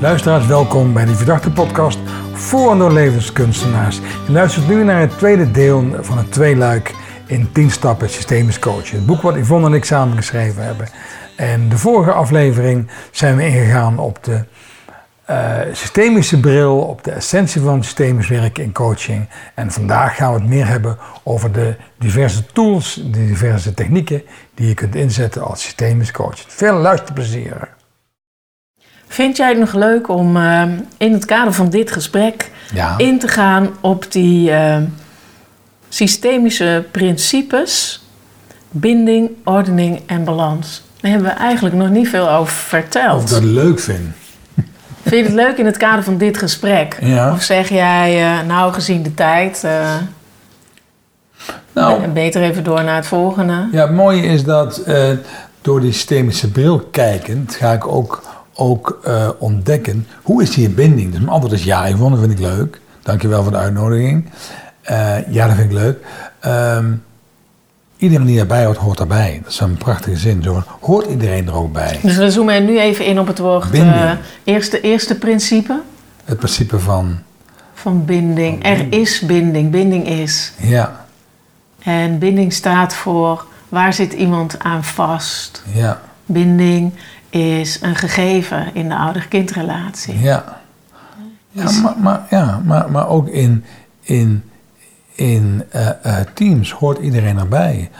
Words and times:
Luisteraars, 0.00 0.46
welkom 0.46 0.92
bij 0.92 1.04
de 1.04 1.14
Verdachte 1.14 1.50
Podcast 1.50 1.98
voor 2.32 2.72
en 2.72 2.78
door 2.78 2.92
levenskunstenaars. 2.92 4.00
Je 4.26 4.32
luistert 4.32 4.68
nu 4.68 4.84
naar 4.84 5.00
het 5.00 5.18
tweede 5.18 5.50
deel 5.50 5.84
van 6.00 6.18
het 6.18 6.32
tweeluik 6.32 6.94
in 7.26 7.52
10 7.52 7.70
stappen 7.70 8.10
systemisch 8.10 8.58
coachen. 8.58 8.96
Het 8.96 9.06
boek 9.06 9.22
wat 9.22 9.36
Yvonne 9.36 9.66
en 9.66 9.74
ik 9.74 9.84
samen 9.84 10.16
geschreven 10.16 10.64
hebben. 10.64 10.88
En 11.36 11.68
de 11.68 11.78
vorige 11.78 12.12
aflevering 12.12 12.90
zijn 13.10 13.36
we 13.36 13.46
ingegaan 13.46 13.98
op 13.98 14.24
de 14.24 14.44
uh, 15.30 15.58
systemische 15.72 16.40
bril, 16.40 16.78
op 16.78 17.04
de 17.04 17.10
essentie 17.10 17.60
van 17.60 17.84
systemisch 17.84 18.28
werken 18.28 18.64
in 18.64 18.72
coaching. 18.72 19.28
En 19.54 19.70
vandaag 19.70 20.16
gaan 20.16 20.32
we 20.32 20.40
het 20.40 20.48
meer 20.48 20.66
hebben 20.66 20.98
over 21.22 21.52
de 21.52 21.76
diverse 21.98 22.46
tools, 22.46 22.94
de 22.94 23.26
diverse 23.26 23.74
technieken 23.74 24.22
die 24.54 24.68
je 24.68 24.74
kunt 24.74 24.94
inzetten 24.94 25.42
als 25.42 25.62
systemisch 25.62 26.12
coach. 26.12 26.44
Veel 26.46 26.74
luisterplezier. 26.74 27.78
Vind 29.12 29.36
jij 29.36 29.48
het 29.48 29.58
nog 29.58 29.74
leuk 29.74 30.08
om 30.08 30.36
uh, 30.36 30.62
in 30.96 31.12
het 31.12 31.24
kader 31.24 31.52
van 31.52 31.70
dit 31.70 31.90
gesprek 31.92 32.50
Ja. 32.74 32.94
in 32.98 33.18
te 33.18 33.28
gaan 33.28 33.68
op 33.80 34.12
die 34.12 34.50
uh, 34.50 34.76
systemische 35.88 36.84
principes, 36.90 38.02
binding, 38.70 39.30
ordening 39.44 40.00
en 40.06 40.24
balans? 40.24 40.82
Daar 41.00 41.10
hebben 41.10 41.28
we 41.30 41.34
eigenlijk 41.36 41.74
nog 41.76 41.88
niet 41.90 42.08
veel 42.08 42.30
over 42.30 42.52
verteld. 42.54 43.16
Of 43.22 43.28
ik 43.28 43.28
dat 43.30 43.42
leuk 43.42 43.80
vind. 43.80 44.08
Vind 45.02 45.16
je 45.16 45.22
het 45.22 45.32
leuk 45.32 45.56
in 45.58 45.66
het 45.66 45.76
kader 45.76 46.04
van 46.04 46.18
dit 46.18 46.38
gesprek? 46.38 46.96
Ja. 47.00 47.32
Of 47.32 47.42
zeg 47.42 47.68
jij, 47.68 48.20
uh, 48.40 48.46
nou 48.46 48.72
gezien 48.72 49.02
de 49.02 49.14
tijd, 49.14 49.66
Nou, 51.72 52.08
beter 52.08 52.42
even 52.42 52.64
door 52.64 52.84
naar 52.84 52.96
het 52.96 53.06
volgende? 53.06 53.68
ja, 53.72 53.80
het 53.82 53.94
mooie 53.94 54.22
is 54.22 54.44
dat 54.44 54.82
door 55.62 55.80
die 55.80 55.92
systemische 55.92 56.50
bril 56.50 56.78
kijkend 56.90 57.54
ga 57.54 57.72
ik 57.72 57.86
ook, 57.86 58.22
ook 58.60 59.00
uh, 59.06 59.28
ontdekken 59.38 60.06
hoe 60.22 60.42
is 60.42 60.50
die 60.50 60.68
binding. 60.68 61.10
Dus 61.10 61.18
mijn 61.18 61.32
antwoord 61.32 61.54
is 61.54 61.64
ja, 61.64 61.88
Yvonne, 61.88 62.10
dat 62.10 62.26
vind 62.26 62.38
ik 62.38 62.46
leuk. 62.46 62.80
Dankjewel 63.02 63.42
voor 63.42 63.52
de 63.52 63.58
uitnodiging. 63.58 64.30
Uh, 64.90 65.28
ja, 65.28 65.46
dat 65.46 65.56
vind 65.56 65.70
ik 65.70 65.76
leuk. 65.76 66.04
Um, 66.46 67.02
iedereen 67.96 68.26
die 68.26 68.38
erbij 68.38 68.64
hoort, 68.64 68.76
hoort 68.76 69.00
erbij. 69.00 69.40
Dat 69.42 69.52
is 69.52 69.60
een 69.60 69.76
prachtige 69.76 70.16
zin. 70.16 70.42
Zo 70.42 70.62
hoort 70.80 71.06
iedereen 71.06 71.46
er 71.46 71.54
ook 71.54 71.72
bij? 71.72 71.98
Dus 72.02 72.16
we 72.16 72.30
zoomen 72.30 72.64
nu 72.64 72.80
even 72.80 73.04
in 73.04 73.18
op 73.18 73.26
het 73.26 73.38
woord 73.38 73.74
uh, 73.74 74.12
eerste, 74.44 74.80
eerste 74.80 75.18
principe. 75.18 75.80
Het 76.24 76.38
principe 76.38 76.78
van... 76.78 77.18
Van 77.74 78.04
binding. 78.04 78.64
Er 78.64 78.92
is 78.92 79.20
binding. 79.20 79.70
Binding 79.70 80.08
is. 80.08 80.52
Ja. 80.56 81.04
En 81.82 82.18
binding 82.18 82.52
staat 82.52 82.94
voor 82.94 83.46
waar 83.68 83.92
zit 83.92 84.12
iemand 84.12 84.58
aan 84.58 84.84
vast. 84.84 85.62
Ja. 85.72 86.00
Binding 86.26 86.92
is 87.30 87.78
een 87.82 87.96
gegeven 87.96 88.74
in 88.74 88.88
de 88.88 88.96
ouder-kindrelatie. 88.96 90.18
Ja. 90.18 90.58
Ja, 91.50 91.70
maar, 91.82 91.94
maar, 91.98 92.26
ja 92.30 92.62
maar, 92.64 92.90
maar 92.90 93.08
ook 93.08 93.28
in... 93.28 93.64
in 94.00 94.42
in 95.20 95.64
uh, 95.74 95.88
uh, 96.06 96.16
teams 96.34 96.72
hoort 96.72 96.98
iedereen 96.98 97.38
erbij. 97.38 97.90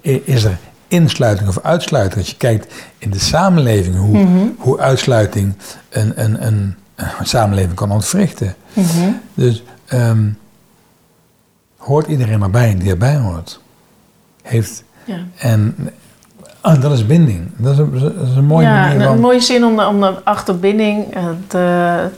Is 0.00 0.44
er 0.44 0.58
insluiting 0.88 1.48
of 1.48 1.58
uitsluiting? 1.60 2.20
Als 2.20 2.30
je 2.30 2.36
kijkt 2.36 2.74
in 2.98 3.10
de 3.10 3.18
samenleving 3.18 3.96
hoe, 3.96 4.18
mm 4.18 4.26
-hmm. 4.26 4.54
hoe 4.58 4.80
uitsluiting 4.80 5.54
een, 5.88 6.22
een, 6.24 6.46
een, 6.46 6.74
een, 6.94 7.26
samenleving 7.26 7.74
kan 7.74 7.90
ontwrichten. 7.90 8.54
Mm 8.72 8.84
-hmm. 8.84 9.20
Dus 9.34 9.62
um, 9.92 10.38
hoort 11.76 12.06
iedereen 12.06 12.42
erbij 12.42 12.76
die 12.78 12.90
erbij 12.90 13.16
hoort. 13.16 13.60
Heeft, 14.42 14.84
ja. 15.04 15.18
En 15.36 15.90
oh, 16.62 16.80
dat 16.80 16.92
is 16.92 17.06
binding. 17.06 17.50
Dat 17.56 17.72
is 17.72 17.78
een, 17.78 17.90
dat 18.00 18.28
is 18.28 18.36
een 18.36 18.44
mooie 18.44 18.66
ja, 18.66 18.80
manier. 18.80 19.00
Een, 19.00 19.12
een 19.12 19.20
mooie 19.20 19.40
zin 19.40 19.64
om, 19.64 19.76
de, 19.76 19.86
om 19.86 20.00
de 20.00 20.24
achter 20.24 20.58
binding 20.58 21.16
te, 21.46 22.08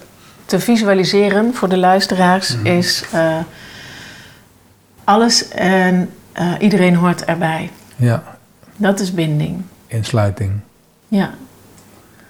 te 0.44 0.60
visualiseren 0.60 1.54
voor 1.54 1.68
de 1.68 1.78
luisteraars 1.78 2.56
Mhm. 2.56 2.60
mm 2.60 2.66
is 2.78 3.04
uh, 3.14 3.36
alles 5.04 5.48
en 5.48 6.10
uh, 6.40 6.52
iedereen 6.58 6.94
hoort 6.94 7.24
erbij. 7.24 7.70
Ja. 7.96 8.22
Dat 8.76 9.00
is 9.00 9.12
binding. 9.12 9.62
Insluiting. 9.86 10.52
Ja. 11.08 11.30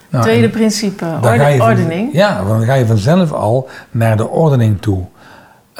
Nou, 0.08 0.24
Tweede 0.24 0.48
principe, 0.48 1.04
orde, 1.22 1.56
van, 1.58 1.68
ordening. 1.68 2.12
Ja, 2.12 2.36
want 2.44 2.58
dan 2.58 2.66
ga 2.66 2.74
je 2.74 2.86
vanzelf 2.86 3.32
al 3.32 3.68
naar 3.90 4.16
de 4.16 4.28
ordening 4.28 4.80
toe. 4.80 5.04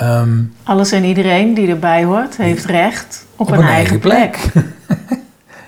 Um, 0.03 0.55
alles 0.63 0.93
en 0.93 1.05
iedereen 1.05 1.55
die 1.55 1.69
erbij 1.69 2.05
hoort, 2.05 2.37
heeft 2.37 2.65
recht 2.65 3.27
op, 3.37 3.47
op 3.47 3.53
een, 3.53 3.59
een, 3.59 3.69
eigen, 3.69 3.77
eigen 3.77 3.99
plek. 3.99 4.51
plek. 4.53 4.65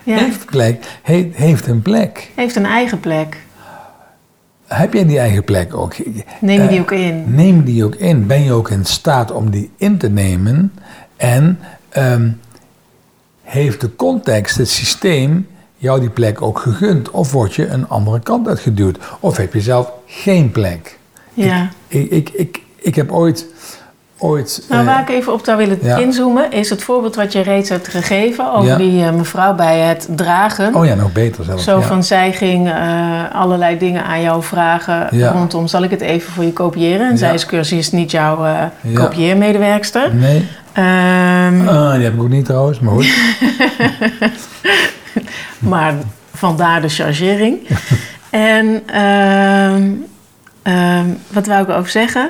ja. 0.07 0.17
heeft, 0.17 0.45
plek 0.45 0.99
he, 1.01 1.29
heeft 1.33 1.67
een 1.67 1.81
plek. 1.81 2.31
Heeft 2.35 2.55
een 2.55 2.65
eigen 2.65 2.99
plek. 2.99 3.37
Heb 4.65 4.93
jij 4.93 5.05
die 5.05 5.19
eigen 5.19 5.43
plek 5.43 5.75
ook? 5.75 5.95
Neem 6.39 6.61
je 6.61 6.67
die 6.67 6.77
uh, 6.77 6.81
ook 6.81 6.91
in? 6.91 7.23
Neem 7.35 7.63
die 7.63 7.85
ook 7.85 7.95
in. 7.95 8.27
Ben 8.27 8.43
je 8.43 8.51
ook 8.51 8.69
in 8.69 8.85
staat 8.85 9.31
om 9.31 9.49
die 9.49 9.71
in 9.77 9.97
te 9.97 10.09
nemen? 10.09 10.73
En 11.17 11.59
um, 11.97 12.39
heeft 13.43 13.81
de 13.81 13.95
context, 13.95 14.57
het 14.57 14.69
systeem, 14.69 15.47
jou 15.75 15.99
die 15.99 16.09
plek 16.09 16.41
ook 16.41 16.59
gegund? 16.59 17.11
Of 17.11 17.31
word 17.31 17.55
je 17.55 17.67
een 17.67 17.87
andere 17.87 18.19
kant 18.19 18.47
uitgeduwd? 18.47 18.97
Of 19.19 19.37
heb 19.37 19.53
je 19.53 19.61
zelf 19.61 19.91
geen 20.05 20.51
plek? 20.51 20.97
Ja. 21.33 21.69
Ik, 21.87 22.11
ik, 22.11 22.29
ik, 22.29 22.61
ik 22.75 22.95
heb 22.95 23.11
ooit. 23.11 23.45
Ooit 24.17 24.65
nou, 24.69 24.85
waar 24.85 25.01
ik 25.01 25.09
even 25.09 25.33
op 25.33 25.41
zou 25.45 25.57
willen 25.57 25.79
ja. 25.81 25.97
inzoomen, 25.97 26.51
is 26.51 26.69
het 26.69 26.83
voorbeeld 26.83 27.15
wat 27.15 27.33
je 27.33 27.41
reeds 27.41 27.69
hebt 27.69 27.87
gegeven 27.87 28.53
over 28.53 28.69
Ja. 28.69 28.75
die 28.75 29.01
uh, 29.03 29.11
mevrouw 29.11 29.55
bij 29.55 29.79
het 29.79 30.07
dragen. 30.15 30.75
Oh 30.75 30.85
ja, 30.85 30.95
nog 30.95 31.11
beter 31.11 31.43
zelfs. 31.43 31.63
Zo 31.63 31.79
ja. 31.79 31.85
van 31.85 32.03
zij 32.03 32.33
ging 32.33 32.67
uh, 32.67 33.21
allerlei 33.33 33.77
dingen 33.77 34.03
aan 34.05 34.21
jou 34.21 34.43
vragen 34.43 35.09
rondom, 35.31 35.67
zal 35.67 35.83
ik 35.83 35.89
het 35.89 36.01
even 36.01 36.31
voor 36.31 36.43
je 36.43 36.53
kopiëren? 36.53 37.09
En 37.09 37.17
zij 37.17 37.33
is 37.33 37.45
cursist 37.45 37.91
niet 37.91 38.11
jouw 38.11 38.45
uh, 38.45 38.63
kopieermedewerkster. 38.93 40.15
Nee, 40.15 40.47
Ah, 40.77 41.93
die 41.93 42.03
heb 42.03 42.13
ik 42.13 42.21
ook 42.21 42.29
niet 42.29 42.45
trouwens, 42.45 42.79
maar 42.79 42.93
goed. 42.93 43.13
maar 45.73 45.93
vandaar 46.33 46.81
de 46.81 46.89
chargering. 46.89 47.67
en 48.29 48.81
ehm, 48.85 49.91
ehm, 50.61 51.05
wat 51.27 51.47
wou 51.47 51.61
ik 51.61 51.69
ook 51.69 51.87
zeggen? 51.87 52.29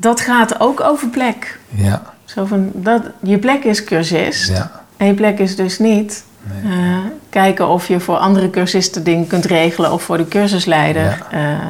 Dat 0.00 0.20
gaat 0.20 0.60
ook 0.60 0.80
over 0.80 1.08
plek. 1.08 1.58
Ja, 1.68 2.02
Zo 2.24 2.44
van, 2.44 2.70
dat, 2.74 3.02
je 3.22 3.38
plek 3.38 3.64
is 3.64 3.84
cursist. 3.84 4.48
ja. 4.50 4.70
En 4.96 5.06
je 5.06 5.14
plek 5.14 5.38
is 5.38 5.56
dus 5.56 5.78
niet 5.78 6.24
Nee. 6.62 6.72
eh, 6.72 6.96
kijken 7.30 7.68
of 7.68 7.88
je 7.88 8.00
voor 8.00 8.16
andere 8.16 8.50
cursisten 8.50 9.04
dingen 9.04 9.26
kunt 9.26 9.44
regelen 9.44 9.92
of 9.92 10.02
voor 10.02 10.16
de 10.16 10.28
cursusleider 10.28 11.02
Ja. 11.02 11.18
eh, 11.30 11.66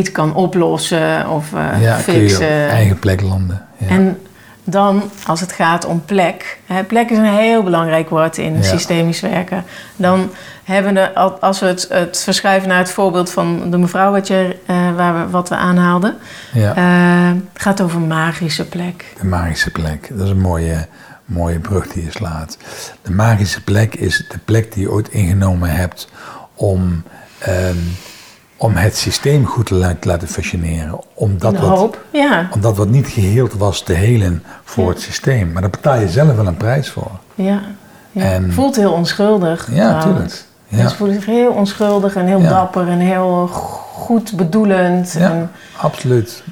iets 0.00 0.12
kan 0.12 0.34
oplossen 0.34 1.28
of 1.30 1.52
eh, 1.54 1.82
ja, 1.82 1.96
fixen. 1.98 2.68
eigen 2.68 2.98
plek 2.98 3.20
landen. 3.20 3.66
Ja. 3.76 3.86
En 3.88 4.18
dan, 4.64 5.10
als 5.26 5.40
het 5.40 5.52
gaat 5.52 5.84
om 5.84 6.04
plek, 6.04 6.58
hè, 6.66 6.84
plek 6.84 7.10
is 7.10 7.16
een 7.18 7.24
heel 7.24 7.62
belangrijk 7.62 8.08
woord 8.08 8.38
in 8.38 8.56
Ja. 8.56 8.62
systemisch 8.62 9.20
werken. 9.20 9.64
Dan 9.96 10.30
hebben 10.64 10.94
we, 10.94 11.14
al- 11.14 11.38
als 11.40 11.60
we 11.60 11.66
het, 11.66 11.86
het 11.88 12.18
verschuiven 12.22 12.68
naar 12.68 12.78
het 12.78 12.90
voorbeeld 12.90 13.30
van 13.30 13.70
de 13.70 13.78
mevrouw 13.78 14.10
wat, 14.12 14.26
je, 14.26 14.56
eh, 14.66 14.94
waar 14.96 15.14
we, 15.24 15.30
wat 15.30 15.48
we 15.48 15.54
aanhaalden, 15.56 16.16
ja, 16.52 16.74
eh, 16.76 17.38
het 17.52 17.62
gaat 17.62 17.80
over 17.80 18.00
magische 18.00 18.68
plek. 18.68 19.04
de 19.20 19.26
magische 19.26 19.70
plek. 19.70 20.08
Dat 20.12 20.24
is 20.24 20.30
een 20.30 20.40
mooie, 20.40 20.86
mooie 21.24 21.58
brug 21.58 21.86
die 21.86 22.04
je 22.04 22.10
slaat. 22.10 22.56
De 23.02 23.10
magische 23.12 23.62
plek 23.64 23.94
is 23.94 24.24
de 24.28 24.38
plek 24.44 24.72
die 24.72 24.82
je 24.82 24.90
ooit 24.90 25.08
ingenomen 25.08 25.70
hebt 25.70 26.08
om, 26.54 27.02
ehm, 27.38 27.76
om 28.62 28.74
het 28.74 28.96
systeem 28.96 29.46
goed 29.46 29.66
te 29.66 29.74
la- 29.74 29.96
te 30.00 30.08
laten 30.08 30.28
functioneren. 30.28 30.98
Omdat 31.14 31.58
wat, 31.58 31.96
ja. 32.10 32.48
omdat 32.54 32.76
wat 32.76 32.88
niet 32.88 33.06
geheeld 33.06 33.52
was 33.54 33.80
te 33.82 33.92
helen 33.92 34.42
voor 34.64 34.84
Ja. 34.84 34.90
het 34.90 35.00
systeem. 35.00 35.52
Maar 35.52 35.62
daar 35.62 35.70
betaal 35.70 35.98
je 36.00 36.08
zelf 36.08 36.36
wel 36.36 36.46
een 36.46 36.56
prijs 36.56 36.90
voor. 36.90 37.10
ja. 37.34 37.60
ja. 38.12 38.22
En- 38.22 38.52
Voelt 38.52 38.76
heel 38.76 38.92
onschuldig. 38.92 39.68
Ja, 39.72 40.00
trouwens. 40.00 40.04
tuurlijk. 40.32 40.46
Ja. 40.68 40.76
Mensen 40.76 40.96
voelen 40.96 41.16
zich 41.16 41.26
heel 41.26 41.50
onschuldig 41.50 42.16
en 42.16 42.26
heel 42.26 42.42
dapper 42.42 42.88
en 42.88 42.98
heel 42.98 43.46
goed 43.92 44.36
bedoelend. 44.36 45.12
Ja, 45.18 45.30
En 45.30 45.50
absoluut. 45.76 46.42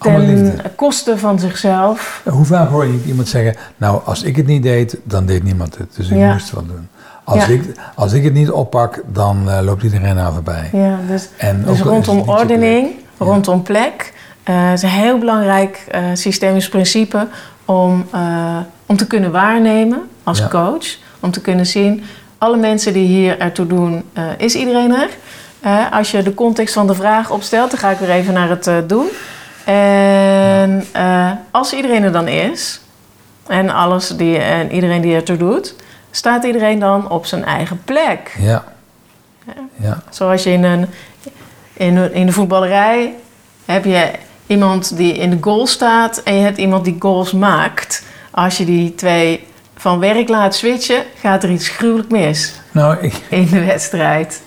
Ten 0.00 0.58
koste 0.76 1.18
van 1.18 1.38
zichzelf. 1.38 2.22
Hoe 2.28 2.44
vaak 2.44 2.68
hoor 2.68 2.86
je 2.86 3.02
iemand 3.06 3.28
zeggen, 3.28 3.56
nou 3.76 4.00
als 4.04 4.22
ik 4.22 4.36
het 4.36 4.46
niet 4.46 4.62
deed, 4.62 4.96
dan 5.04 5.26
deed 5.26 5.42
niemand 5.42 5.78
het. 5.78 5.88
Dus 5.96 6.08
ik 6.08 6.16
moest 6.16 6.44
het 6.44 6.54
wel 6.54 6.66
doen. 6.66 6.88
Als, 7.24 7.46
Ja. 7.46 7.52
ik, 7.52 7.62
als 7.94 8.12
ik 8.12 8.24
het 8.24 8.32
niet 8.32 8.50
oppak, 8.50 9.02
dan 9.06 9.50
eh, 9.50 9.58
loopt 9.62 9.82
iedereen 9.82 10.18
aan 10.18 10.32
voorbij. 10.32 10.68
Ja, 10.72 10.98
dus 11.08 11.28
En 11.36 11.64
Dus 11.66 11.80
rondom 11.80 12.20
ordening, 12.28 12.88
plek. 12.88 13.04
Rondom 13.28 13.62
plek, 13.62 14.12
eh 14.42 14.72
is 14.72 14.82
een 14.82 14.88
heel 14.88 15.18
belangrijk 15.18 15.84
eh, 15.90 16.02
systemisch 16.14 16.68
principe 16.68 17.26
om, 17.64 18.06
om 18.86 18.96
te 18.96 19.06
kunnen 19.06 19.32
waarnemen 19.32 20.00
als 20.22 20.38
Ja. 20.38 20.48
coach. 20.48 20.86
Om 21.20 21.30
te 21.30 21.40
kunnen 21.40 21.66
zien, 21.66 22.04
alle 22.38 22.56
mensen 22.56 22.92
die 22.92 23.06
hier 23.06 23.38
ertoe 23.38 23.66
doen, 23.66 24.02
is 24.38 24.54
iedereen 24.54 24.94
er? 24.94 25.08
Als 25.90 26.10
je 26.10 26.22
de 26.22 26.34
context 26.34 26.74
van 26.74 26.86
de 26.86 26.94
vraag 26.94 27.30
opstelt, 27.30 27.70
dan 27.70 27.78
ga 27.80 27.90
ik 27.90 27.98
weer 27.98 28.10
even 28.10 28.34
naar 28.34 28.48
het 28.48 28.88
doen. 28.88 29.06
En 29.64 30.84
als 31.50 31.72
iedereen 31.72 32.02
er 32.02 32.12
dan 32.12 32.28
is, 32.28 32.80
en, 33.46 33.70
alles 33.70 34.08
die, 34.08 34.38
en 34.38 34.72
iedereen 34.72 35.00
die 35.00 35.14
ertoe 35.14 35.36
doet, 35.36 35.74
staat 36.16 36.44
iedereen 36.44 36.78
dan 36.78 37.10
op 37.10 37.26
zijn 37.26 37.44
eigen 37.44 37.80
plek. 37.84 38.36
Ja. 38.38 38.64
Ja. 39.76 40.02
Zoals 40.10 40.42
je 40.42 40.50
in 40.50 40.64
een, 40.64 40.86
in 41.72 41.94
de, 41.94 42.10
in 42.12 42.26
de 42.26 42.32
voetballerij 42.32 43.14
heb 43.64 43.84
je 43.84 44.10
iemand 44.46 44.96
die 44.96 45.12
in 45.12 45.30
de 45.30 45.38
goal 45.40 45.66
staat 45.66 46.22
en 46.22 46.34
je 46.34 46.40
hebt 46.42 46.58
iemand 46.58 46.84
die 46.84 46.96
goals 46.98 47.32
maakt. 47.32 48.04
Als 48.30 48.56
je 48.58 48.64
die 48.64 48.94
twee 48.94 49.46
van 49.76 49.98
werk 49.98 50.28
laat 50.28 50.54
switchen, 50.54 51.02
gaat 51.20 51.42
er 51.42 51.50
iets 51.50 51.68
gruwelijk 51.68 52.10
mis 52.10 52.54
Nou, 52.70 52.98
ik, 53.00 53.14
in 53.28 53.46
de 53.46 53.64
wedstrijd. 53.64 54.42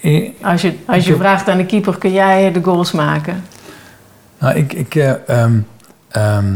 ik, 0.00 0.32
Als 0.42 0.62
je, 0.62 0.74
als 0.86 1.06
je 1.06 1.16
vraagt 1.16 1.48
aan 1.48 1.56
de 1.56 1.66
keeper, 1.66 1.98
kun 1.98 2.12
jij 2.12 2.52
de 2.52 2.62
goals 2.62 2.92
maken? 2.92 3.44
nou, 4.38 4.56
ik, 4.56 4.72
ik 4.72 4.94
eh, 4.94 5.28
ehm, 5.28 5.58
ehm, 6.08 6.54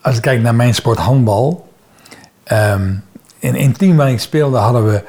als 0.00 0.16
ik 0.16 0.22
kijk 0.22 0.42
naar 0.42 0.54
mijn 0.54 0.74
sport 0.74 0.98
handbal. 0.98 1.68
ehm, 2.44 2.94
in 3.38 3.54
het 3.54 3.78
team 3.78 3.96
waar 3.96 4.10
ik 4.10 4.20
speelde 4.20 4.58
hadden 4.58 4.86
we 4.86 5.04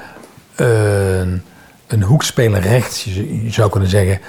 een, 0.55 1.43
een 1.87 2.03
hoekspeler 2.03 2.61
rechts, 2.61 3.03
je 3.03 3.45
zou- 3.51 3.69
kunnen 3.69 3.89
zeggen. 3.89 4.19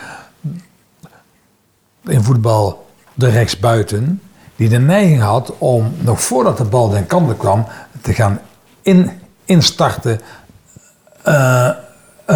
In 2.05 2.23
voetbal 2.23 2.87
de 3.14 3.29
rechtsbuiten. 3.29 4.23
Die 4.56 4.69
de 4.69 4.79
neiging 4.79 5.20
had 5.20 5.53
om 5.59 5.94
nog 5.99 6.20
voordat 6.23 6.56
de 6.59 6.65
bal 6.65 6.88
den 6.88 7.06
kant 7.06 7.31
op 7.31 7.38
kwam 7.38 7.67
te 8.00 8.15
gaan 8.15 8.41
in, 8.82 9.11
instarten 9.44 10.20
eh, 11.23 11.69
eh, 11.69 11.75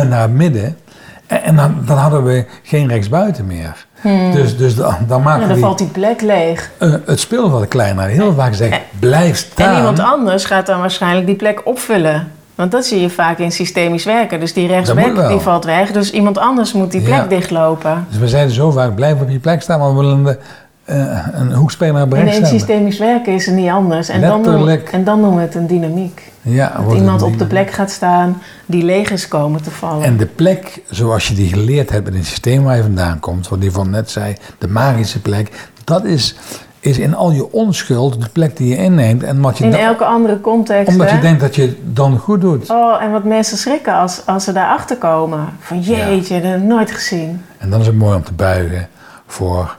naar 0.09 0.31
midden. 0.31 0.79
En, 1.27 1.43
en 1.43 1.57
dan, 1.57 1.83
dan 1.85 1.97
hadden 1.99 2.25
we 2.25 2.47
geen 2.63 2.89
rechtsbuiten 2.89 3.47
meer. 3.47 3.86
Dus, 4.33 4.57
dus 4.57 4.75
dan, 4.77 4.95
dan 5.09 5.19
Ja, 5.19 5.25
maakte 5.25 5.47
dan 5.47 5.55
die, 5.55 5.65
valt 5.65 5.79
die 5.79 5.87
plek 5.87 6.21
leeg. 6.21 6.71
eh, 6.79 6.93
het 7.07 7.21
speelveld 7.21 7.69
kleiner. 7.69 8.05
Heel 8.07 8.33
vaak 8.35 8.49
gezegd, 8.49 8.81
blijf 8.99 9.37
staan. 9.37 9.71
En 9.73 9.77
iemand 9.77 10.01
anders 10.01 10.45
gaat 10.45 10.67
dan 10.67 10.81
waarschijnlijk 10.81 11.27
die 11.27 11.35
plek 11.37 11.61
opvullen. 11.67 12.31
Want 12.55 12.71
dat 12.71 12.85
zie 12.85 13.01
je 13.01 13.11
vaak 13.11 13.39
in 13.39 13.53
systemisch 13.53 14.05
werken. 14.05 14.41
Dus 14.41 14.53
die 14.53 14.67
rechtsback 14.67 15.29
die 15.29 15.39
valt 15.39 15.65
weg. 15.65 15.93
Dus 15.93 16.11
iemand 16.11 16.39
anders 16.39 16.73
moet 16.73 16.91
die 16.91 17.01
plek 17.01 17.15
Ja. 17.15 17.27
dichtlopen. 17.27 18.07
Dus 18.11 18.19
we 18.19 18.29
zeiden 18.29 18.55
zo 18.55 18.71
vaak, 18.71 18.95
blijf 18.95 19.21
op 19.21 19.29
je 19.31 19.39
plek 19.39 19.63
staan, 19.63 19.79
want 19.79 19.95
we 19.97 20.01
willen 20.01 20.25
de, 20.25 20.39
eh, 20.87 21.27
een 21.33 21.53
hoekspeler 21.53 22.03
in 22.03 22.27
hebben. 22.27 22.47
systemisch 22.47 22.99
werken 22.99 23.33
is 23.33 23.47
het 23.47 23.55
niet 23.55 23.71
anders. 23.71 24.09
En 24.09 24.21
dan, 24.21 24.41
noemen, 24.41 24.87
en 24.93 25.05
dan 25.05 25.21
noemen 25.21 25.39
we 25.39 25.45
het 25.45 25.55
een 25.55 25.67
dynamiek. 25.67 26.33
Ja, 26.43 26.83
Dat 26.87 26.95
iemand 26.95 27.23
op 27.23 27.39
de 27.39 27.47
plek 27.47 27.71
gaat 27.71 27.91
staan 27.91 28.43
die 28.67 28.83
leeg 28.83 29.11
is 29.11 29.29
komen 29.29 29.63
te 29.63 29.71
vallen. 29.71 30.05
En 30.05 30.17
de 30.17 30.27
plek, 30.27 30.83
zoals 30.91 31.29
je 31.29 31.35
die 31.35 31.49
geleerd 31.49 31.91
hebt 31.91 32.09
in 32.09 32.15
het 32.15 32.27
systeem 32.27 32.65
waar 32.65 32.77
je 32.77 32.83
vandaan 32.83 33.21
komt, 33.21 33.49
wat 33.49 33.61
die 33.61 33.73
van 33.73 33.91
net 33.91 34.11
zei, 34.11 34.35
de 34.59 34.69
magische 34.69 35.21
plek, 35.21 35.71
dat 35.85 36.05
is, 36.05 36.37
is 36.81 36.99
in 36.99 37.15
al 37.15 37.31
je 37.31 37.53
onschuld 37.53 38.23
de 38.23 38.29
plek 38.29 38.57
die 38.57 38.69
je 38.69 38.77
inneemt. 38.77 39.23
En 39.23 39.41
wat 39.41 39.59
je 39.59 39.65
in 39.65 39.75
elke 39.75 40.05
andere 40.05 40.41
context. 40.41 40.93
omdat 40.93 41.09
je 41.09 41.17
hè? 41.17 41.21
denkt 41.21 41.41
dat 41.41 41.55
je 41.55 41.63
het 41.63 41.97
dan 41.97 42.19
goed 42.19 42.41
doet. 42.41 42.71
Oh, 42.71 43.03
en 43.03 43.11
wat 43.11 43.25
mensen 43.25 43.57
schrikken 43.57 43.95
als, 43.95 44.23
als 44.27 44.45
ze 44.45 44.53
daarachter 44.53 44.97
komen. 44.97 45.49
Van 45.61 45.81
jeetje, 45.81 46.41
dat 46.41 46.51
heb 46.51 46.61
ik 46.61 46.67
nooit 46.67 46.91
gezien. 46.91 47.43
En 47.59 47.71
dan 47.71 47.81
is 47.81 47.87
het 47.87 47.97
mooi 47.97 48.17
om 48.17 48.25
te 48.25 48.33
buigen 48.33 48.89
voor 49.27 49.75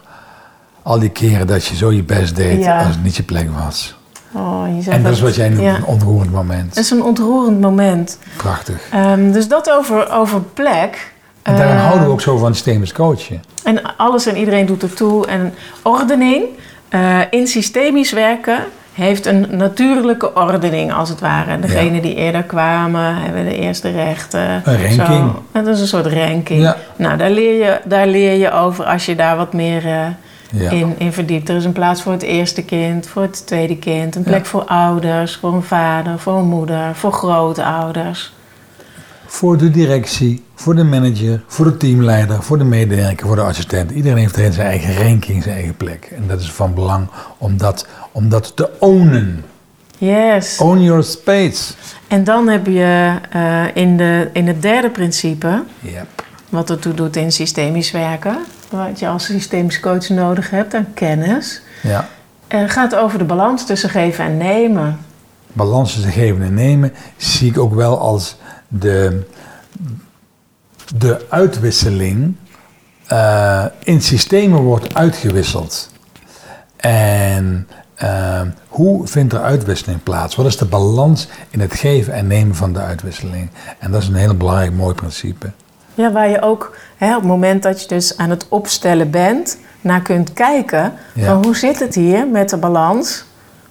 al 0.88 1.00
die 1.00 1.10
keren 1.10 1.48
dat 1.48 1.66
je 1.66 1.76
zo 1.76 1.92
je 1.92 2.04
best 2.04 2.36
deed 2.36 2.64
Ja. 2.64 2.78
als 2.78 2.88
het 2.88 3.04
niet 3.04 3.16
je 3.16 3.24
plek 3.24 3.48
was. 3.60 3.96
Oh, 4.32 4.64
je 4.84 4.92
En 4.92 5.04
dat 5.04 5.12
is 5.12 5.22
wat 5.22 5.36
jij 5.36 5.50
noemt 5.50 5.62
Ja. 5.62 5.76
een 5.76 5.86
ontroerend 5.86 6.32
moment. 6.32 6.76
Het 6.76 6.84
is 6.84 6.92
een 6.92 7.04
ontroerend 7.04 7.62
moment. 7.62 8.20
Prachtig. 8.38 8.82
Ehm, 8.92 9.32
dus 9.32 9.48
dat 9.48 9.72
over, 9.72 10.12
over 10.12 10.42
plek. 10.42 11.14
En 11.42 11.56
daarom 11.56 11.76
Eh, 11.76 11.84
houden 11.84 12.06
we 12.06 12.12
ook 12.12 12.22
zo 12.22 12.38
van 12.38 12.54
systemisch 12.54 12.92
coachen. 12.94 13.42
En 13.64 13.98
alles 13.98 14.26
en 14.26 14.38
iedereen 14.38 14.66
doet 14.66 14.84
ertoe. 14.84 15.28
En 15.28 15.54
ordening 15.84 16.44
eh, 16.90 17.20
in 17.30 17.48
systemisch 17.48 18.12
werken 18.12 18.60
heeft 18.94 19.26
een 19.26 19.48
natuurlijke 19.52 20.34
ordening, 20.36 20.94
als 20.94 21.10
het 21.10 21.20
ware. 21.20 21.60
Degenen 21.60 22.02
die 22.02 22.16
eerder 22.16 22.44
kwamen, 22.44 23.16
hebben 23.16 23.46
de 23.46 23.56
eerste 23.56 23.90
rechten. 23.90 24.62
Een 24.64 24.82
ranking. 24.98 25.32
Zo. 25.32 25.44
Dat 25.52 25.68
is 25.68 25.80
een 25.82 25.88
soort 25.88 26.06
ranking. 26.06 26.62
Ja. 26.62 26.78
Nou, 26.96 27.18
daar 27.18 27.30
leer, 27.32 27.54
je, 27.66 27.80
daar 27.86 28.08
leer 28.08 28.34
je 28.38 28.52
over 28.52 28.86
als 28.86 29.06
je 29.06 29.16
daar 29.16 29.38
wat 29.38 29.54
meer 29.54 29.86
eh, 29.86 30.06
Ja. 30.52 30.72
in, 30.72 30.96
in 30.98 31.14
verdiept. 31.14 31.50
Er 31.50 31.56
is 31.56 31.66
een 31.66 31.72
plaats 31.72 32.02
voor 32.02 32.12
het 32.12 32.22
eerste 32.22 32.64
kind, 32.64 33.08
voor 33.08 33.22
het 33.22 33.48
tweede 33.48 33.78
kind. 33.78 34.16
Een 34.16 34.24
plek 34.24 34.44
Ja. 34.44 34.50
voor 34.50 34.64
ouders, 34.66 35.36
voor 35.36 35.54
een 35.54 35.64
vader, 35.64 36.20
voor 36.20 36.34
een 36.38 36.46
moeder, 36.48 36.96
voor 36.96 37.12
grootouders. 37.12 38.34
Voor 39.26 39.58
de 39.58 39.70
directie, 39.72 40.44
voor 40.56 40.76
de 40.76 40.84
manager, 40.84 41.44
voor 41.48 41.66
de 41.66 41.78
teamleider, 41.78 42.44
voor 42.44 42.58
de 42.58 42.64
medewerker, 42.64 43.28
voor 43.28 43.36
de 43.36 43.42
assistent. 43.42 43.92
Iedereen 43.92 44.18
heeft 44.18 44.38
erin 44.38 44.54
zijn 44.54 44.68
eigen 44.68 45.04
ranking, 45.04 45.44
zijn 45.44 45.56
eigen 45.56 45.76
plek. 45.76 46.12
En 46.16 46.24
dat 46.28 46.40
is 46.40 46.52
van 46.52 46.74
belang 46.74 47.08
om 47.38 47.58
dat, 47.58 47.88
om 48.12 48.30
dat 48.30 48.56
te 48.56 48.70
ownen. 48.80 49.44
Yes. 49.98 50.58
Own 50.60 50.80
your 50.82 51.04
space. 51.04 51.74
En 52.08 52.24
dan 52.24 52.48
heb 52.48 52.66
je 52.66 53.16
eh, 53.30 53.64
in, 53.74 53.98
de, 53.98 54.30
in 54.34 54.48
het 54.48 54.62
derde 54.62 54.90
principe, 54.90 55.64
Ja. 55.80 56.06
wat 56.50 56.70
ertoe 56.70 56.94
doet 56.94 57.16
in 57.16 57.32
systemisch 57.32 57.92
werken, 57.92 58.38
wat 58.70 59.00
je 59.00 59.08
als 59.08 59.26
systemisch 59.26 59.80
coach 59.80 60.10
nodig 60.10 60.50
hebt 60.50 60.74
aan 60.74 60.94
kennis, 60.94 61.62
ja. 61.84 62.08
eh, 62.48 62.64
gaat 62.70 62.96
over 62.96 63.18
de 63.18 63.24
balans 63.24 63.66
tussen 63.66 63.90
geven 63.90 64.26
en 64.26 64.38
nemen. 64.38 65.00
Balans 65.54 65.94
tussen 65.94 66.12
geven 66.12 66.42
en 66.44 66.54
nemen 66.54 66.94
zie 67.18 67.50
ik 67.50 67.58
ook 67.58 67.74
wel 67.74 68.00
als 68.00 68.38
de, 68.68 69.26
de 70.96 71.26
uitwisseling 71.30 72.36
eh, 73.08 73.66
in 73.84 74.02
systemen 74.02 74.62
wordt 74.62 74.96
uitgewisseld. 74.96 75.92
En 76.76 77.68
eh, 77.96 78.42
hoe 78.68 79.08
vindt 79.08 79.34
er 79.34 79.42
uitwisseling 79.42 80.04
plaats? 80.04 80.36
Wat 80.36 80.46
is 80.46 80.58
de 80.58 80.66
balans 80.66 81.28
in 81.50 81.60
het 81.60 81.74
geven 81.74 82.14
en 82.14 82.28
nemen 82.28 82.56
van 82.56 82.74
de 82.74 82.80
uitwisseling? 82.80 83.50
En 83.80 83.92
dat 83.92 84.02
is 84.02 84.08
een 84.08 84.16
heel 84.16 84.38
belangrijk 84.38 84.74
mooi 84.74 84.96
principe. 84.96 85.52
Ja, 85.98 86.12
waar 86.12 86.30
je 86.30 86.42
ook 86.42 86.76
hè, 86.98 87.10
op 87.16 87.22
het 87.22 87.30
moment 87.30 87.64
dat 87.64 87.82
je 87.82 87.88
dus 87.88 88.18
aan 88.18 88.30
het 88.30 88.46
opstellen 88.50 89.10
bent, 89.12 89.58
naar 89.82 90.02
kunt 90.02 90.34
kijken 90.34 90.94
Ja. 91.14 91.26
van 91.26 91.44
hoe 91.46 91.56
zit 91.56 91.80
het 91.80 91.96
hier 91.96 92.28
met 92.28 92.50
de 92.50 92.58
balans 92.58 93.26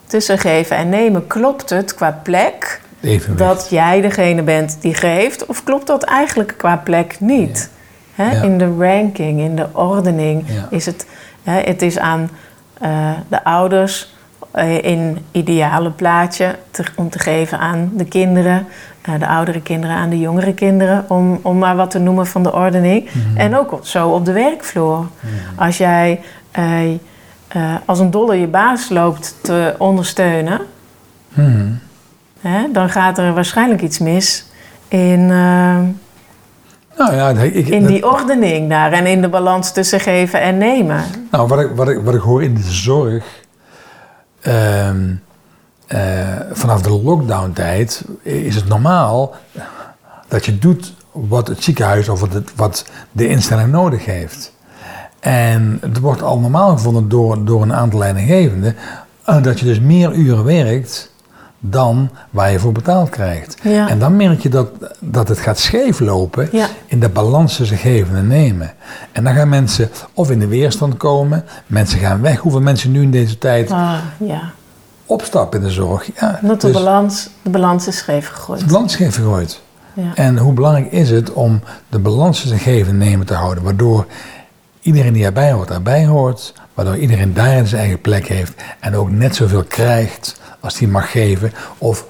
tussen 0.07 0.39
geven 0.39 0.77
en 0.77 0.89
nemen. 0.89 1.27
Klopt 1.27 1.71
het 1.71 1.95
qua 1.95 2.21
plek 2.23 2.81
Evenwicht. 3.01 3.39
dat 3.39 3.67
jij 3.71 4.01
degene 4.01 4.43
bent 4.43 4.77
die 4.81 4.95
geeft, 4.95 5.47
of 5.47 5.65
klopt 5.65 5.87
dat 5.87 6.03
eigenlijk 6.03 6.55
qua 6.57 6.77
plek 6.77 7.17
niet? 7.21 7.71
Hè, 8.15 8.31
Ja. 8.31 8.43
In 8.43 8.59
de 8.59 8.75
ranking, 8.79 9.41
in 9.41 9.57
de 9.57 9.67
ordening 9.73 10.45
is 10.71 10.87
het, 10.87 11.07
hè, 11.43 11.61
het 11.61 11.83
is 11.83 11.99
aan 11.99 12.31
eh, 12.81 13.11
de 13.29 13.45
ouders 13.45 14.15
in 14.65 15.19
ideale 15.33 15.91
plaatje 15.91 16.57
te- 16.71 16.85
om 16.97 17.11
te 17.11 17.19
geven 17.19 17.59
aan 17.59 17.91
de 17.95 18.05
kinderen, 18.05 18.67
eh, 19.03 19.15
de 19.19 19.27
oudere 19.27 19.61
kinderen 19.63 19.97
aan 19.97 20.09
de 20.11 20.19
jongere 20.19 20.55
kinderen, 20.55 21.05
om, 21.09 21.39
om 21.43 21.59
maar 21.59 21.77
wat 21.77 21.91
te 21.91 21.99
noemen 21.99 22.27
van 22.27 22.43
de 22.43 22.53
ordening. 22.53 23.05
Mhm. 23.13 23.37
En 23.37 23.57
ook 23.59 23.79
zo 23.83 24.09
op 24.09 24.25
de 24.25 24.33
werkvloer. 24.33 25.05
Als 25.57 25.77
jij 25.77 26.21
eh, 26.51 26.91
eh, 26.93 27.75
als 27.85 27.99
een 27.99 28.11
dolle 28.11 28.41
je 28.41 28.47
baas 28.47 28.89
loopt 28.89 29.35
te 29.43 29.75
ondersteunen, 29.79 30.61
Mhm. 31.35 31.67
hè, 32.41 32.59
dan 32.73 32.91
gaat 32.91 33.19
er 33.19 33.35
waarschijnlijk 33.35 33.83
iets 33.83 33.99
mis 33.99 34.47
in, 34.89 35.21
eh, 35.31 35.79
Nou 36.99 37.15
ja, 37.15 37.29
ik, 37.31 37.69
in 37.69 37.87
die 37.87 38.11
ordening 38.13 38.69
daar 38.71 38.93
en 38.93 39.07
in 39.07 39.21
de 39.21 39.29
balans 39.29 39.73
tussen 39.73 40.01
geven 40.01 40.41
en 40.41 40.59
nemen. 40.59 41.05
Nou, 41.31 41.49
wat 41.49 41.61
ik, 41.61 41.71
wat 41.75 41.89
ik, 41.89 42.01
wat 42.05 42.15
ik 42.15 42.21
hoor 42.21 42.43
in 42.43 42.55
de 42.55 42.63
zorg, 42.63 43.25
ehm, 44.47 45.15
eh, 45.87 46.41
vanaf 46.53 46.83
de 46.83 46.91
lockdown-tijd 46.91 48.05
is 48.23 48.55
het 48.55 48.69
normaal 48.69 49.35
dat 50.29 50.45
je 50.45 50.59
doet 50.59 50.95
wat 51.13 51.49
het 51.49 51.63
ziekenhuis 51.63 52.09
of 52.09 52.21
wat, 52.21 52.43
wat 52.57 52.87
de 53.13 53.29
instelling 53.29 53.71
nodig 53.71 54.05
heeft. 54.05 54.53
En 55.21 55.79
het 55.81 55.99
wordt 55.99 56.23
al 56.23 56.39
normaal 56.39 56.71
gevonden 56.71 57.09
door, 57.09 57.45
door 57.45 57.63
een 57.63 57.75
aantal 57.75 57.99
leidinggevenden 57.99 58.77
eh, 59.25 59.43
dat 59.43 59.59
je 59.59 59.65
dus 59.65 59.81
meer 59.81 60.13
uren 60.13 60.45
werkt 60.45 61.11
dan 61.71 62.11
waar 62.31 62.53
je 62.53 62.59
voor 62.59 62.73
betaald 62.73 63.11
krijgt. 63.11 63.57
Ja. 63.63 63.89
En 63.89 63.99
dan 63.99 64.17
merk 64.17 64.41
je 64.41 64.49
dat, 64.49 64.69
dat 65.01 65.29
het 65.29 65.39
gaat 65.39 65.59
scheeflopen 65.59 66.49
Ja. 66.53 66.67
in 66.87 67.01
de 67.01 67.09
balans 67.09 67.57
tussen 67.57 67.77
geven 67.77 68.17
en 68.17 68.27
nemen. 68.27 68.73
En 69.13 69.25
dan 69.25 69.35
gaan 69.35 69.49
mensen 69.49 69.91
of 70.15 70.31
in 70.31 70.39
de 70.39 70.47
weerstand 70.47 70.97
komen, 70.97 71.45
mensen 71.67 71.99
gaan 71.99 72.21
weg. 72.21 72.39
Hoeveel 72.39 72.61
mensen 72.61 72.91
nu 72.91 73.03
in 73.03 73.11
deze 73.11 73.39
tijd 73.39 73.71
Ah, 73.71 73.95
ja. 74.19 74.51
opstappen 75.07 75.61
in 75.61 75.67
de 75.67 75.73
zorg? 75.73 76.11
Ja, 76.21 76.39
Dat 76.43 76.61
de, 76.61 76.67
dus 76.67 76.77
balans, 76.77 77.29
de 77.43 77.51
balans 77.51 77.87
is 77.87 77.97
scheef 77.97 78.29
gegooid. 78.29 78.61
de 78.61 78.67
balans 78.67 78.93
scheef 78.93 79.15
gegooid. 79.15 79.61
Ja. 79.93 80.15
En 80.15 80.39
hoe 80.39 80.53
belangrijk 80.53 80.93
is 80.93 81.11
het 81.11 81.33
om 81.33 81.61
de 81.89 81.99
balans 81.99 82.41
tussen 82.41 82.59
geven 82.59 82.93
en 82.93 82.99
nemen 82.99 83.27
te 83.27 83.35
houden, 83.35 83.65
waardoor 83.65 84.07
iedereen 84.81 85.13
die 85.13 85.25
erbij 85.25 85.53
hoort, 85.53 85.71
erbij 85.71 86.07
hoort, 86.07 86.53
waardoor 86.75 86.97
iedereen 86.97 87.35
daar 87.35 87.67
zijn 87.67 87.81
eigen 87.81 88.01
plek 88.01 88.27
heeft 88.29 88.53
en 88.81 88.97
ook 88.97 89.11
net 89.11 89.35
zoveel 89.37 89.63
krijgt 89.65 90.41
als 90.67 90.79
hij 90.79 90.89
mag 90.89 91.11
geven, 91.11 91.53
of 91.79 92.05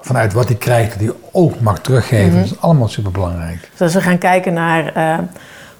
vanuit 0.00 0.32
wat 0.32 0.46
hij 0.48 0.56
krijgt, 0.56 0.90
dat 0.90 1.00
hij 1.00 1.12
ook 1.32 1.60
mag 1.60 1.80
teruggeven. 1.80 2.36
Dat 2.36 2.44
is 2.44 2.60
allemaal 2.60 2.88
superbelangrijk. 2.88 3.68
Dus 3.70 3.80
als 3.80 3.94
we 3.94 4.00
gaan 4.00 4.18
kijken 4.18 4.52
naar 4.52 4.92
eh, 4.94 5.18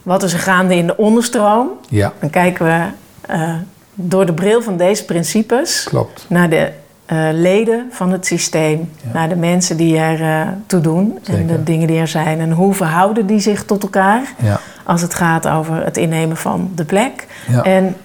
wat 0.02 0.23
is 0.23 0.33
er 0.33 0.38
gaande 0.38 0.76
in 0.76 0.87
de 0.87 0.97
onderstroom, 0.97 1.69
Ja, 1.88 2.12
dan 2.21 2.31
kijken 2.31 2.64
we 2.67 2.85
eh, 3.33 3.55
door 3.95 4.26
de 4.26 4.33
bril 4.33 4.62
van 4.62 4.76
deze 4.76 5.05
principes 5.05 5.85
klopt. 5.85 6.25
naar 6.29 6.50
de 6.50 6.71
eh, 7.07 7.29
leden 7.33 7.87
van 7.90 8.11
het 8.12 8.26
systeem 8.26 8.90
Ja. 9.05 9.12
naar 9.12 9.29
de 9.29 9.37
mensen 9.37 9.76
die 9.76 9.99
er 9.99 10.49
toe 10.67 10.81
doen 10.81 11.19
en 11.25 11.47
de 11.47 11.62
dingen 11.62 11.87
die 11.87 11.99
er 11.99 12.09
zijn. 12.09 12.40
En 12.40 12.52
hoe 12.52 12.75
verhouden 12.75 13.26
die 13.26 13.40
zich 13.40 13.64
tot 13.64 13.83
elkaar 13.83 14.23
Ja, 14.43 14.61
als 14.85 15.02
het 15.02 15.14
gaat 15.14 15.49
over 15.49 15.85
het 15.85 15.97
innemen 15.97 16.37
van 16.37 16.71
de 16.75 16.85
plek 16.85 17.26
ja 17.49 17.62
en 17.62 17.97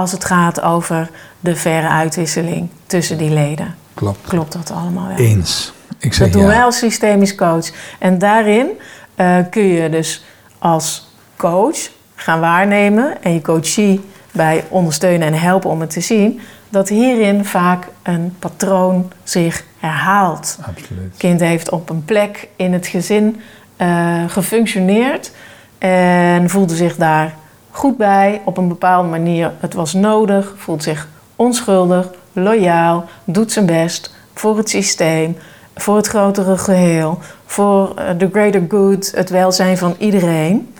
als 0.00 0.12
het 0.12 0.24
gaat 0.24 0.60
over 0.60 1.10
de 1.40 1.56
verre 1.56 1.88
uitwisseling 1.88 2.68
tussen 2.86 3.18
die 3.18 3.30
leden. 3.30 3.74
klopt. 3.94 4.28
Klopt 4.28 4.52
dat 4.52 4.70
allemaal 4.70 5.06
wel? 5.06 5.16
Eens. 5.16 5.72
Ik 5.98 6.14
zeg 6.14 6.26
Dat 6.26 6.32
doen 6.32 6.42
ja. 6.42 6.48
wij 6.48 6.64
als 6.64 6.78
systemisch 6.78 7.34
coach. 7.34 7.70
En 7.98 8.18
daarin 8.18 8.66
eh, 9.14 9.36
kun 9.50 9.62
je 9.62 9.88
dus 9.88 10.24
als 10.58 11.08
coach 11.36 11.78
gaan 12.14 12.40
waarnemen 12.40 13.22
en 13.22 13.34
je 13.34 13.40
coachie 13.40 14.00
bij 14.32 14.64
ondersteunen 14.68 15.26
en 15.26 15.40
helpen 15.40 15.70
om 15.70 15.80
het 15.80 15.90
te 15.90 16.00
zien, 16.00 16.40
dat 16.68 16.88
hierin 16.88 17.44
vaak 17.44 17.88
een 18.02 18.36
patroon 18.38 19.12
zich 19.22 19.64
herhaalt. 19.78 20.58
Absoluut. 20.60 21.16
Kind 21.16 21.40
heeft 21.40 21.70
op 21.70 21.90
een 21.90 22.04
plek 22.04 22.48
in 22.56 22.72
het 22.72 22.86
gezin 22.86 23.40
eh, 23.76 24.24
gefunctioneerd 24.28 25.32
en 25.78 26.50
voelde 26.50 26.76
zich 26.76 26.96
daar 26.96 27.34
goed 27.70 27.96
bij 27.96 28.40
op 28.44 28.56
een 28.56 28.68
bepaalde 28.68 29.08
manier. 29.08 29.52
Het 29.60 29.74
was 29.74 29.92
nodig, 29.92 30.54
voelt 30.56 30.82
zich 30.82 31.08
onschuldig, 31.36 32.10
loyaal, 32.32 33.04
doet 33.24 33.52
zijn 33.52 33.66
best 33.66 34.14
voor 34.34 34.56
het 34.56 34.68
systeem, 34.68 35.36
voor 35.74 35.96
het 35.96 36.06
grotere 36.06 36.58
geheel, 36.58 37.18
voor 37.46 37.94
eh, 37.94 38.10
the 38.10 38.28
greater 38.32 38.64
good, 38.68 39.12
het 39.14 39.30
welzijn 39.30 39.78
van 39.78 39.94
iedereen. 39.98 40.74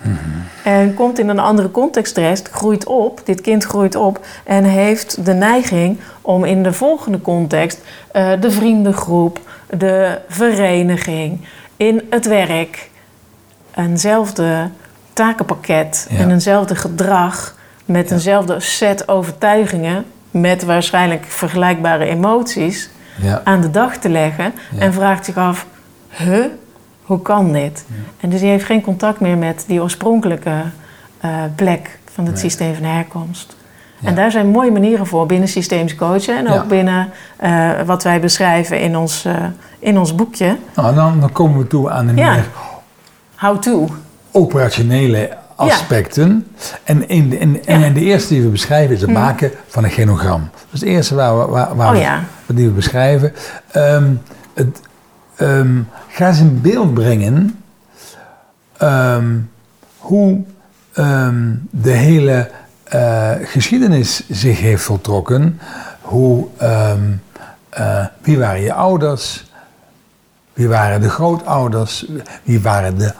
En 0.64 0.94
komt 0.94 1.18
in 1.18 1.28
een 1.28 1.38
andere 1.38 1.70
context 1.70 2.14
terecht, 2.14 2.48
groeit 2.50 2.86
op, 2.86 3.20
dit 3.24 3.40
kind 3.40 3.64
groeit 3.64 3.94
op 3.94 4.26
en 4.44 4.64
heeft 4.64 5.24
de 5.24 5.32
neiging 5.32 5.98
om 6.20 6.44
in 6.44 6.62
de 6.62 6.72
volgende 6.72 7.20
context 7.20 7.80
eh, 8.12 8.30
de 8.40 8.50
vriendengroep, 8.50 9.40
de 9.78 10.18
vereniging, 10.28 11.40
in 11.76 12.06
het 12.10 12.26
werk 12.26 12.90
eenzelfde 13.74 14.70
takenpakket 15.24 16.06
Ja. 16.10 16.18
en 16.18 16.30
eenzelfde 16.30 16.74
gedrag 16.74 17.54
met 17.84 18.08
Ja. 18.08 18.14
eenzelfde 18.14 18.60
set 18.60 19.08
overtuigingen 19.08 20.04
met 20.30 20.64
waarschijnlijk 20.64 21.24
vergelijkbare 21.28 22.04
emoties 22.04 22.90
Ja, 23.16 23.40
aan 23.44 23.60
de 23.60 23.70
dag 23.70 23.96
te 23.96 24.08
leggen 24.08 24.52
en 24.78 24.92
vraagt 24.92 25.24
zich 25.24 25.36
af, 25.36 25.66
huh, 26.08 26.44
hoe 27.02 27.22
kan 27.22 27.52
dit? 27.52 27.84
En 28.20 28.30
dus 28.30 28.40
die 28.40 28.48
heeft 28.48 28.64
geen 28.64 28.80
contact 28.82 29.20
meer 29.20 29.38
met 29.38 29.64
die 29.66 29.82
oorspronkelijke 29.82 30.52
eh, 31.20 31.30
plek 31.54 31.98
van 32.12 32.24
het 32.24 32.32
Nee. 32.34 32.42
systeem 32.42 32.74
van 32.74 32.84
herkomst. 32.84 33.56
Ja. 33.98 34.08
En 34.08 34.14
daar 34.14 34.30
zijn 34.30 34.46
mooie 34.48 34.70
manieren 34.70 35.06
voor 35.06 35.26
binnen 35.26 35.48
systemisch 35.48 35.94
coachen 35.94 36.36
en 36.36 36.48
ook 36.48 36.54
Ja. 36.54 36.64
binnen 36.64 37.08
eh, 37.36 37.70
wat 37.86 38.02
wij 38.02 38.20
beschrijven 38.20 38.80
in 38.80 38.96
ons, 38.96 39.24
eh, 39.24 39.34
in 39.78 39.98
ons 39.98 40.14
boekje. 40.14 40.56
nou, 40.74 40.94
dan, 40.94 41.20
dan 41.20 41.32
komen 41.32 41.58
we 41.58 41.66
toe 41.66 41.90
aan 41.90 42.06
de 42.06 42.14
Ja. 42.14 42.30
meer 42.32 42.44
How 43.36 43.58
to. 43.58 43.88
Operationele 44.32 45.36
aspecten. 45.56 46.46
En, 46.84 47.08
in 47.08 47.28
de, 47.30 47.38
in, 47.38 47.64
en 47.66 47.80
Ja. 47.80 47.88
De 47.90 48.00
eerste 48.00 48.34
die 48.34 48.42
we 48.42 48.48
beschrijven 48.48 48.94
is 48.94 49.00
het 49.00 49.10
maken 49.10 49.50
van 49.66 49.84
een 49.84 49.90
genogram. 49.90 50.48
Dat 50.52 50.60
is 50.72 50.80
het 50.80 50.88
eerste 50.88 51.14
waar 51.14 51.38
we, 51.38 51.46
waar, 51.46 51.76
waar 51.76 51.86
Oh 51.88 51.92
we- 51.92 51.98
ja. 51.98 52.24
die 52.46 52.66
we 52.66 52.72
beschrijven. 52.72 53.32
Ehm, 53.70 54.12
het, 54.54 54.80
ehm, 55.36 55.78
ga 56.08 56.28
eens 56.28 56.38
in 56.40 56.60
beeld 56.60 56.94
brengen 56.94 57.62
ehm, 58.78 59.36
hoe 59.98 60.42
de 61.70 61.90
hele 61.90 62.50
eh, 62.84 63.30
geschiedenis 63.44 64.22
zich 64.28 64.60
heeft 64.60 64.82
voltrokken. 64.82 65.60
Hoe, 66.00 66.46
eh, 67.70 68.04
wie 68.22 68.38
waren 68.38 68.60
je 68.60 68.72
ouders? 68.72 69.44
Wie 70.52 70.68
waren 70.68 71.00
de 71.00 71.08
grootouders? 71.10 72.06
Wie 72.42 72.60
waren 72.60 72.98
de 72.98 73.12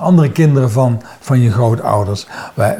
andere 0.00 0.32
kinderen 0.32 0.70
van, 0.70 1.02
van 1.20 1.40
je 1.40 1.50
grootouders? 1.50 2.26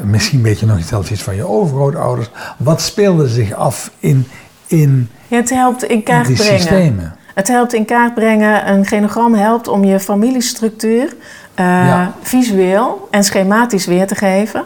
Misschien 0.03 0.41
weet 0.41 0.59
je 0.59 0.65
nog 0.65 0.83
zelfs 0.83 1.11
iets 1.11 1.23
van 1.23 1.35
je 1.35 1.47
overgrootouders. 1.47 2.29
Wat 2.57 2.81
speelde 2.81 3.27
zich 3.27 3.53
af 3.53 3.91
in, 3.99 4.27
in 4.67 5.09
Ja, 5.27 5.37
het 5.37 5.49
helpt 5.49 5.83
in 5.83 6.03
kaart 6.03 6.27
die 6.27 6.35
brengen. 6.35 6.59
systemen? 6.59 7.15
Het 7.33 7.47
helpt 7.47 7.73
in 7.73 7.85
kaart 7.85 8.13
brengen. 8.13 8.69
Een 8.69 8.85
genogram 8.85 9.33
helpt 9.33 9.67
om 9.67 9.83
je 9.83 9.99
familiestructuur 9.99 11.15
eh, 11.55 11.65
Ja. 11.65 12.13
visueel 12.21 13.07
en 13.11 13.23
schematisch 13.23 13.85
weer 13.85 14.07
te 14.07 14.15
geven. 14.15 14.63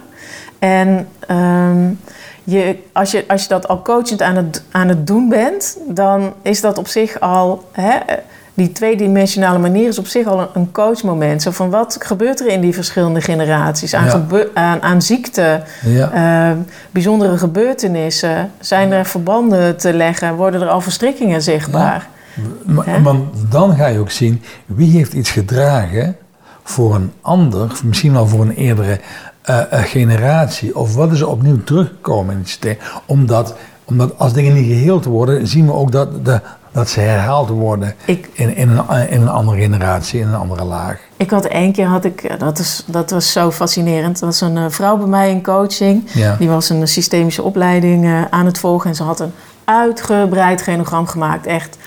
En 0.60 1.08
ehm, 1.28 1.90
je, 2.44 2.78
als, 2.94 3.12
je, 3.12 3.24
als 3.28 3.42
je 3.42 3.48
dat 3.48 3.68
al 3.68 3.82
coachend 3.82 4.22
aan 4.22 4.36
het, 4.36 4.64
aan 4.72 4.88
het 4.88 5.08
doen 5.08 5.30
bent, 5.30 5.78
dan 5.88 6.34
is 6.42 6.62
dat 6.62 6.78
op 6.78 6.88
zich 6.88 7.20
al. 7.20 7.70
Hè, 7.72 7.98
die 8.58 8.72
tweedimensionale 8.72 9.58
manier 9.60 9.88
is 9.88 10.00
op 10.00 10.08
zich 10.08 10.28
al 10.28 10.40
een, 10.40 10.48
een 10.54 10.72
coachmoment. 10.72 11.42
Zo 11.42 11.52
van 11.52 11.70
wat 11.70 11.98
gebeurt 12.00 12.40
er 12.40 12.48
in 12.48 12.62
die 12.62 12.74
verschillende 12.74 13.22
generaties 13.22 13.94
aan, 13.94 14.06
Ja. 14.06 14.10
gebe- 14.12 14.50
aan, 14.54 14.82
aan 14.82 15.02
ziekte, 15.02 15.62
Ja, 15.86 16.12
eh, 16.52 16.58
bijzondere 16.92 17.38
gebeurtenissen? 17.38 18.52
Zijn 18.60 18.92
er 18.92 19.06
verbanden 19.06 19.78
te 19.78 19.94
leggen? 19.94 20.36
Worden 20.36 20.62
er 20.62 20.68
al 20.68 20.82
verstrikkingen 20.82 21.42
zichtbaar? 21.42 22.08
Hè? 22.82 23.02
want 23.02 23.24
dan 23.50 23.76
ga 23.76 23.88
je 23.88 24.00
ook 24.00 24.12
zien 24.12 24.42
wie 24.66 24.92
heeft 24.98 25.14
iets 25.14 25.30
gedragen 25.30 26.16
voor 26.64 26.96
een 26.96 27.12
ander, 27.22 27.72
misschien 27.84 28.14
wel 28.14 28.28
voor 28.28 28.42
een 28.42 28.56
eerdere 28.56 29.00
eh, 29.42 29.60
eh, 29.60 29.84
generatie, 29.84 30.78
of 30.78 30.96
wat 30.96 31.12
is 31.12 31.20
er 31.20 31.28
opnieuw 31.30 31.64
teruggekomen 31.64 32.34
in 32.34 32.40
het 32.40 32.48
systeem. 32.48 32.78
Omdat, 33.06 33.56
omdat 33.86 34.14
als 34.18 34.34
dingen 34.34 34.54
niet 34.54 34.66
geheeld 34.68 35.06
worden, 35.06 35.48
zien 35.48 35.66
we 35.66 35.74
ook 35.74 35.92
dat, 35.92 36.26
de, 36.26 36.42
dat 36.78 36.90
ze 36.90 37.00
herhaald 37.00 37.50
worden 37.50 37.96
Ik, 38.06 38.30
in, 38.34 38.56
in, 38.56 38.70
een, 38.70 39.10
in 39.10 39.22
een 39.22 39.30
andere 39.30 39.62
generatie, 39.62 40.20
in 40.20 40.28
een 40.28 40.36
andere 40.36 40.64
laag. 40.64 41.00
ik 41.16 41.30
had 41.30 41.46
één 41.46 41.72
keer, 41.72 41.86
had 41.86 42.06
ik, 42.06 42.24
eh, 42.24 42.40
dat, 42.40 42.60
is, 42.60 42.84
dat 42.86 43.12
was 43.12 43.32
zo 43.32 43.52
fascinerend. 43.52 44.20
Dat 44.20 44.30
was 44.30 44.42
een 44.42 44.58
eh, 44.58 44.66
vrouw 44.70 44.98
bij 44.98 45.08
mij 45.08 45.30
in 45.30 45.44
coaching. 45.44 46.04
Ja. 46.14 46.36
Die 46.36 46.50
was 46.50 46.70
een 46.70 46.88
systemische 46.88 47.44
opleiding 47.44 48.06
eh, 48.06 48.22
aan 48.30 48.46
het 48.46 48.60
volgen. 48.60 48.90
En 48.90 48.96
ze 48.96 49.04
had 49.04 49.20
een 49.20 49.34
uitgebreid 49.64 50.62
genogram 50.62 51.08
gemaakt. 51.08 51.46
Echt 51.46 51.78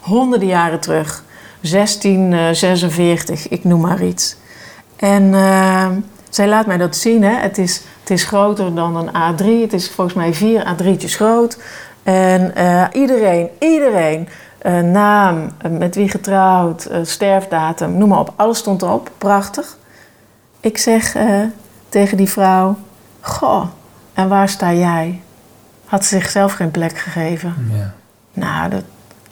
honderden 0.00 0.48
jaren 0.48 0.80
terug. 0.80 1.22
1646, 1.60 3.48
ik 3.48 3.64
noem 3.64 3.80
maar 3.80 4.02
iets. 4.02 4.36
En 4.96 5.34
zij 6.30 6.48
laat 6.48 6.66
mij 6.66 6.76
dat 6.76 6.96
zien. 6.96 7.22
Hè. 7.22 7.34
Het, 7.40 7.58
is, 7.58 7.82
het 8.00 8.10
is 8.10 8.24
groter 8.24 8.74
dan 8.74 8.96
een 8.96 9.08
A3. 9.08 9.44
Het 9.60 9.72
is 9.72 9.90
volgens 9.90 10.16
mij 10.16 10.34
vier 10.34 10.74
A3'tjes 10.74 11.14
groot. 11.14 11.58
En 12.04 12.54
eh, 12.54 12.84
iedereen, 12.92 13.48
iedereen, 13.58 14.28
eh, 14.58 14.80
naam, 14.80 15.50
eh, 15.58 15.70
met 15.70 15.94
wie 15.94 16.08
getrouwd, 16.08 16.88
sterfdatum, 17.02 17.98
noem 17.98 18.08
maar 18.08 18.18
op. 18.18 18.32
Alles 18.36 18.58
stond 18.58 18.82
erop. 18.82 19.10
Prachtig. 19.18 19.76
Ik 20.60 20.78
zeg 20.78 21.16
tegen 21.88 22.16
die 22.16 22.28
vrouw: 22.28 22.76
Goh, 23.20 23.64
en 24.14 24.28
waar 24.28 24.48
sta 24.48 24.72
jij? 24.72 25.22
Had 25.84 26.04
ze 26.04 26.18
zichzelf 26.18 26.52
geen 26.52 26.70
plek 26.70 26.98
gegeven. 26.98 27.54
Ja, 27.72 27.94
Nou, 28.32 28.70
de 28.70 28.82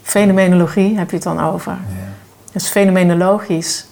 fenomenologie 0.02 0.98
heb 0.98 1.10
je 1.10 1.16
het 1.16 1.24
dan 1.24 1.40
over. 1.40 1.72
ja. 1.72 2.10
Dus 2.52 2.68
fenomenologisch, 2.68 3.86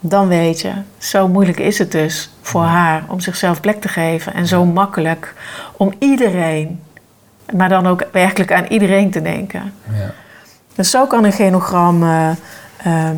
dan 0.00 0.28
weet 0.28 0.60
je, 0.60 0.72
zo 0.98 1.28
moeilijk 1.28 1.58
is 1.58 1.78
het 1.78 1.92
dus 1.92 2.30
voor 2.40 2.62
haar 2.62 3.04
om 3.08 3.20
zichzelf 3.20 3.60
plek 3.60 3.80
te 3.80 3.88
geven. 3.88 4.34
En 4.34 4.46
zo 4.46 4.64
makkelijk 4.64 5.34
om 5.76 5.92
iedereen, 5.98 6.82
maar 7.56 7.68
dan 7.68 7.86
ook 7.86 8.06
werkelijk 8.12 8.52
aan 8.52 8.64
iedereen 8.68 9.10
te 9.10 9.22
denken. 9.22 9.72
ja. 9.98 10.12
Dus 10.74 10.90
zo 10.90 11.06
kan 11.06 11.24
een 11.24 11.32
genogram 11.32 12.02
eh, 12.02 12.30
eh, 12.76 13.10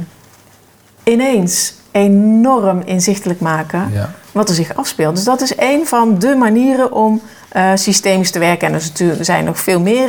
ineens 1.05 1.75
enorm 1.91 2.83
inzichtelijk 2.85 3.41
maken 3.41 3.91
ja. 3.93 4.11
wat 4.33 4.49
er 4.49 4.55
zich 4.55 4.75
afspeelt. 4.77 5.15
Dus 5.15 5.25
dat 5.25 5.41
is 5.41 5.53
een 5.57 5.87
van 5.87 6.19
de 6.19 6.35
manieren 6.35 6.93
om 6.93 7.21
eh, 7.49 7.71
systemisch 7.75 8.31
te 8.31 8.39
werken. 8.39 8.69
En 8.69 8.75
er 8.75 9.19
er 9.19 9.25
zijn 9.25 9.45
nog 9.45 9.59
veel 9.59 9.81
meer 9.81 10.09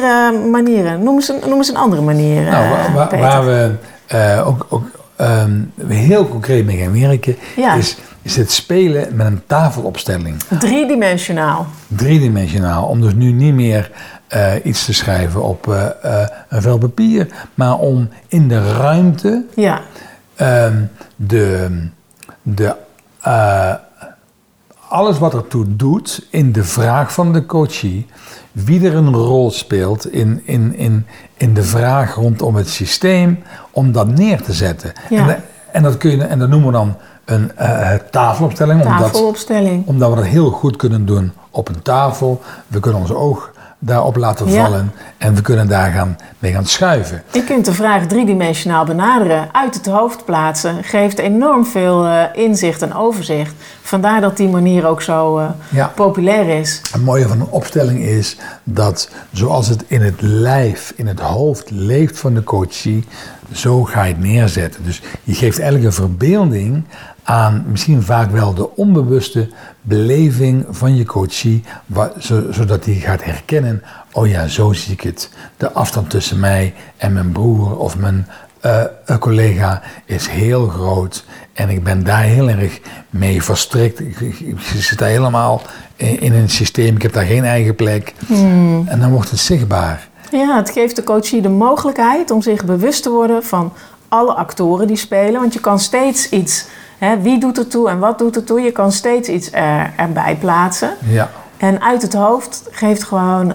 manieren. 0.51 1.03
Noem 1.03 1.15
eens, 1.15 1.29
een, 1.29 1.39
noem 1.47 1.57
eens 1.57 1.69
een 1.69 1.77
andere 1.77 2.01
manier. 2.01 2.41
Nou, 2.41 2.69
waar, 2.93 3.19
waar- 3.19 3.45
we 3.45 4.43
ook, 4.45 4.65
ook 4.69 4.85
ehm, 5.15 5.59
heel 5.87 6.27
concreet 6.27 6.65
mee 6.65 6.77
gaan 6.77 6.99
werken, 6.99 7.35
Ja. 7.55 7.73
is, 7.73 7.97
is 8.21 8.35
het 8.35 8.51
spelen 8.51 9.15
met 9.15 9.25
een 9.25 9.41
tafelopstelling. 9.47 10.35
Driedimensionaal. 10.59 11.67
driedimensionaal. 11.87 12.85
Om 12.85 13.01
dus 13.01 13.13
nu 13.13 13.31
niet 13.31 13.53
meer 13.53 13.91
eh, 14.27 14.53
iets 14.63 14.85
te 14.85 14.93
schrijven 14.93 15.43
op 15.43 15.67
eh, 15.67 16.21
eh, 16.21 16.27
een 16.49 16.61
vel 16.61 16.77
papier, 16.77 17.27
maar 17.53 17.77
om 17.77 18.09
in 18.27 18.47
de 18.47 18.73
ruimte 18.73 19.45
Ja, 19.55 19.81
ehm, 20.35 20.83
de, 21.15 21.69
de, 22.41 22.75
alles 24.87 25.19
wat 25.19 25.33
ertoe 25.33 25.75
doet 25.75 26.27
in 26.29 26.51
de 26.51 26.63
vraag 26.63 27.13
van 27.13 27.33
de 27.33 27.45
coachie, 27.45 28.05
wie 28.51 28.87
er 28.87 28.95
een 28.95 29.13
rol 29.13 29.51
speelt 29.51 30.11
in, 30.11 30.41
in, 30.45 30.75
in, 30.75 31.05
in 31.37 31.53
de 31.53 31.63
vraag 31.63 32.15
rondom 32.15 32.55
het 32.55 32.69
systeem, 32.69 33.43
om 33.71 33.91
dat 33.91 34.07
neer 34.07 34.41
te 34.41 34.53
zetten. 34.53 34.93
Ja. 35.09 35.29
En, 35.29 35.43
en, 35.71 35.83
dat 35.83 35.97
kun 35.97 36.11
je, 36.11 36.23
en 36.23 36.39
dat 36.39 36.49
noemen 36.49 36.67
we 36.67 36.73
dan 36.73 36.95
een 37.25 37.51
eh, 37.57 37.91
tafelopstelling, 38.11 38.81
omdat, 38.85 38.97
tafelopstelling. 38.99 39.87
omdat 39.87 40.09
we 40.09 40.15
dat 40.15 40.25
heel 40.25 40.49
goed 40.49 40.75
kunnen 40.75 41.05
doen 41.05 41.31
op 41.49 41.69
een 41.69 41.81
tafel. 41.81 42.41
We 42.67 42.79
kunnen 42.79 43.01
ons 43.01 43.11
oog 43.13 43.51
daarop 43.83 44.15
laten 44.15 44.49
Ja. 44.49 44.63
vallen 44.63 44.91
en 45.17 45.35
we 45.35 45.41
kunnen 45.41 45.67
daar 45.67 45.91
gaan, 45.91 46.17
mee 46.39 46.51
gaan 46.53 46.65
schuiven. 46.65 47.23
Je 47.31 47.43
kunt 47.43 47.65
de 47.65 47.73
vraag 47.73 48.05
driedimensionaal 48.05 48.85
benaderen, 48.85 49.49
uit 49.51 49.73
het 49.75 49.85
hoofd 49.85 50.25
plaatsen, 50.25 50.83
geeft 50.83 51.19
enorm 51.19 51.65
veel 51.65 52.05
eh, 52.05 52.23
inzicht 52.33 52.81
en 52.81 52.93
overzicht. 52.93 53.53
Vandaar 53.81 54.21
dat 54.21 54.37
die 54.37 54.47
manier 54.49 54.85
ook 54.87 55.01
zo 55.01 55.37
eh, 55.37 55.45
Ja. 55.69 55.91
populair 55.95 56.59
is. 56.59 56.81
Het 56.91 57.03
mooie 57.03 57.27
van 57.27 57.39
een 57.39 57.47
opstelling 57.49 57.99
is 57.99 58.37
dat 58.63 59.09
zoals 59.31 59.67
het 59.67 59.83
in 59.87 60.01
het 60.01 60.21
lijf, 60.21 60.93
in 60.95 61.07
het 61.07 61.19
hoofd 61.19 61.71
leeft 61.71 62.19
van 62.19 62.33
de 62.33 62.43
coachie, 62.43 63.07
zo 63.53 63.83
ga 63.83 64.03
je 64.03 64.13
het 64.13 64.23
neerzetten. 64.23 64.83
Dus 64.83 65.01
je 65.23 65.33
geeft 65.33 65.59
eigenlijk 65.59 65.85
een 65.85 66.05
verbeelding 66.05 66.83
aan 67.23 67.63
misschien 67.67 68.03
vaak 68.03 68.31
wel 68.31 68.53
de 68.53 68.75
onbewuste 68.75 69.49
beleving 69.81 70.65
van 70.69 70.95
je 70.95 71.05
coachie, 71.05 71.63
zodat 72.49 72.85
hij 72.85 72.93
gaat 72.93 73.23
herkennen, 73.23 73.83
oh 74.11 74.27
ja, 74.27 74.47
zo 74.47 74.73
zie 74.73 74.93
ik 74.93 75.01
het. 75.01 75.29
De 75.57 75.71
afstand 75.71 76.09
tussen 76.09 76.39
mij 76.39 76.73
en 76.97 77.13
mijn 77.13 77.31
broer 77.31 77.77
of 77.77 77.97
mijn 77.97 78.27
eh, 78.61 78.83
een 79.05 79.19
collega 79.19 79.81
is 80.05 80.27
heel 80.27 80.67
groot 80.67 81.25
en 81.53 81.69
ik 81.69 81.83
ben 81.83 82.03
daar 82.03 82.23
heel 82.23 82.49
erg 82.49 82.79
mee 83.09 83.43
verstrikt. 83.43 83.99
Ik, 83.99 84.19
ik, 84.19 84.39
ik 84.39 84.59
zit 84.59 84.97
daar 84.97 85.09
helemaal 85.09 85.61
in, 85.95 86.19
in 86.19 86.33
een 86.33 86.49
systeem, 86.49 86.95
ik 86.95 87.01
heb 87.01 87.13
daar 87.13 87.25
geen 87.25 87.45
eigen 87.45 87.75
plek. 87.75 88.13
En 88.85 88.99
dan 88.99 89.11
wordt 89.11 89.29
het 89.29 89.39
zichtbaar. 89.39 90.09
Ja, 90.31 90.55
het 90.55 90.69
geeft 90.69 90.95
de 90.95 91.03
coachie 91.03 91.41
de 91.41 91.49
mogelijkheid 91.49 92.31
om 92.31 92.41
zich 92.41 92.65
bewust 92.65 93.03
te 93.03 93.09
worden 93.09 93.43
van 93.43 93.73
alle 94.07 94.33
actoren 94.33 94.87
die 94.87 94.97
spelen. 94.97 95.41
Want 95.41 95.53
je 95.53 95.59
kan 95.59 95.79
steeds 95.79 96.29
iets, 96.29 96.65
hè, 96.97 97.21
wie 97.21 97.39
doet 97.39 97.57
er 97.57 97.67
toe 97.67 97.89
en 97.89 97.99
wat 97.99 98.19
doet 98.19 98.35
er 98.35 98.43
toe, 98.43 98.61
je 98.61 98.71
kan 98.71 98.91
steeds 98.91 99.29
iets 99.29 99.51
er, 99.51 99.93
erbij 99.97 100.35
plaatsen. 100.39 100.89
Ja. 100.99 101.29
En 101.57 101.81
uit 101.81 102.01
het 102.01 102.13
hoofd 102.13 102.63
geeft 102.71 103.03
gewoon 103.03 103.53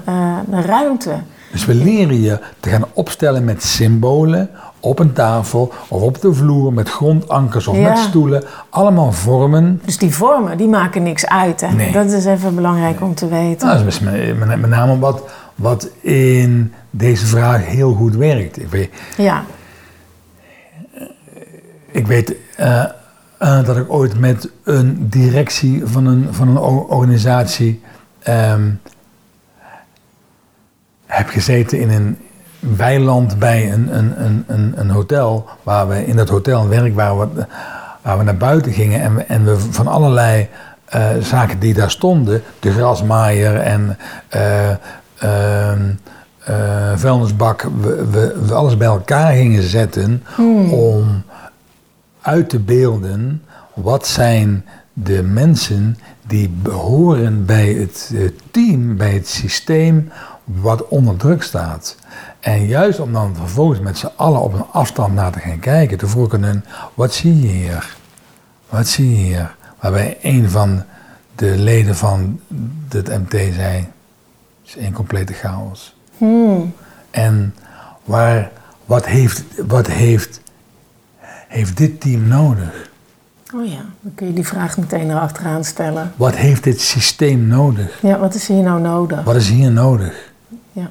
een 0.51 0.63
ruimte. 0.63 1.13
Dus 1.53 1.65
we 1.65 1.75
leren 1.75 2.21
je 2.21 2.39
te 2.61 2.71
gaan 2.71 2.85
opstellen 2.93 3.45
met 3.45 3.63
symbolen 3.63 4.51
op 4.81 4.99
een 4.99 5.13
tafel 5.13 5.73
of 5.89 6.03
op 6.03 6.21
de 6.21 6.35
vloer 6.35 6.73
met 6.73 6.89
grondankers 6.91 7.67
of 7.67 7.77
Ja. 7.77 7.89
met 7.89 7.99
stoelen. 7.99 8.45
Allemaal 8.71 9.13
vormen. 9.13 9.81
Dus 9.85 9.99
die 9.99 10.15
vormen, 10.15 10.57
die 10.57 10.69
maken 10.69 11.03
niks 11.03 11.27
uit. 11.27 11.61
Hè? 11.61 11.73
Nee. 11.73 11.93
Dat 11.93 12.13
is 12.13 12.25
even 12.25 12.55
belangrijk 12.55 13.01
om 13.01 13.15
te 13.15 13.29
weten. 13.29 13.67
Nou, 13.67 13.79
dat 13.79 13.87
is 13.87 14.01
met 14.01 14.69
name 14.69 14.99
wat, 14.99 15.23
wat 15.57 15.91
in 16.01 16.73
deze 16.91 17.27
vraag 17.27 17.65
heel 17.67 17.95
goed 17.95 18.17
werkt. 18.17 18.59
Ik 18.61 18.69
weet, 18.69 18.91
Ja, 19.17 19.45
Ik 21.91 22.07
weet 22.07 22.35
eh, 22.57 22.85
eh, 23.39 23.65
dat 23.65 23.77
ik 23.77 23.93
ooit 23.93 24.19
met 24.21 24.51
een 24.65 25.09
directie 25.09 25.87
van 25.87 26.07
een, 26.07 26.29
van 26.31 26.49
een 26.49 26.59
organisatie 26.59 27.83
ehm, 28.23 28.71
heb 31.07 31.29
gezeten 31.29 31.81
in 31.81 31.91
een 31.91 32.19
weiland 32.59 33.39
bij 33.39 33.73
een, 33.73 33.97
een, 33.99 34.25
een, 34.25 34.45
een, 34.47 34.73
een 34.77 34.91
hotel. 34.91 35.49
Waar 35.63 35.89
we 35.89 36.07
in 36.07 36.17
dat 36.17 36.29
hotel 36.29 36.61
een 36.61 36.69
werk 36.69 36.95
waar 36.95 37.19
we, 37.19 37.47
waar 38.03 38.19
we 38.19 38.25
naar 38.25 38.37
buiten 38.37 38.73
gingen 38.73 39.01
en 39.01 39.15
we, 39.15 39.23
en 39.23 39.45
we 39.45 39.59
van 39.59 39.87
allerlei 39.87 40.49
eh, 40.85 41.09
zaken 41.21 41.59
die 41.59 41.75
daar 41.75 41.91
stonden, 41.91 42.43
de 42.61 42.73
grasmaaier 42.73 43.57
en 43.57 43.99
vuilnisbak, 46.95 47.63
we, 47.63 48.07
we, 48.11 48.45
we 48.47 48.55
alles 48.55 48.77
bij 48.77 48.87
elkaar 48.87 49.33
gingen 49.33 49.63
zetten 49.63 50.23
om 50.71 51.23
uit 52.21 52.49
te 52.49 52.59
beelden 52.59 53.43
wat 53.75 54.07
zijn 54.07 54.65
de 54.93 55.23
mensen 55.23 55.99
die 56.27 56.49
behoren 56.49 57.45
bij 57.45 57.73
het 57.73 58.13
eh, 58.15 58.29
team, 58.51 58.97
bij 58.97 59.13
het 59.13 59.29
systeem 59.29 60.11
wat 60.45 60.89
onder 60.89 61.17
druk 61.17 61.43
staat. 61.43 61.97
En 62.41 62.67
juist 62.67 63.01
om 63.01 63.13
dan 63.13 63.37
vervolgens 63.37 63.81
met 63.81 63.99
z'n 63.99 64.11
allen 64.17 64.41
op 64.41 64.53
een 64.53 64.67
afstand 64.73 65.15
naar 65.15 65.33
te 65.33 65.39
gaan 65.39 65.59
kijken, 65.59 65.99
te 65.99 66.07
vroeg 66.07 66.27
ik 66.27 66.35
aan 66.35 66.43
hun, 66.43 66.65
wat 66.95 67.15
zie 67.15 67.41
je 67.41 67.49
hier? 67.49 67.97
Wat 68.69 68.89
zie 68.89 69.11
je 69.11 69.17
hier? 69.17 69.55
Waarbij 69.81 70.19
een 70.23 70.51
van 70.51 70.83
de 71.35 71.57
leden 71.57 71.97
van 71.97 72.41
het 72.89 73.09
MT 73.09 73.55
zei, 73.55 73.89
is 74.67 74.77
één 74.77 74.93
complete 74.93 75.33
chaos. 75.33 75.97
Hmm. 76.19 76.75
En 77.11 77.55
waar, 78.05 78.51
wat, 78.85 79.07
heeft, 79.07 79.45
wat 79.67 79.87
heeft, 79.87 80.41
heeft 81.49 81.77
dit 81.77 82.01
team 82.01 82.29
nodig? 82.29 82.91
Oh 83.55 83.67
ja, 83.67 83.85
dan 84.01 84.15
kun 84.15 84.27
je 84.27 84.33
die 84.33 84.47
vraag 84.47 84.77
meteen 84.77 85.11
erachteraan 85.11 85.65
stellen. 85.65 86.13
Wat 86.17 86.37
heeft 86.37 86.65
dit 86.65 86.81
systeem 86.81 87.47
nodig? 87.47 87.99
Ja, 88.03 88.19
wat 88.19 88.35
is 88.35 88.47
hier 88.47 88.63
nou 88.63 88.81
nodig? 88.81 89.25
Wat 89.25 89.37
is 89.37 89.49
hier 89.49 89.71
nodig? 89.71 90.33
Ja. 90.73 90.91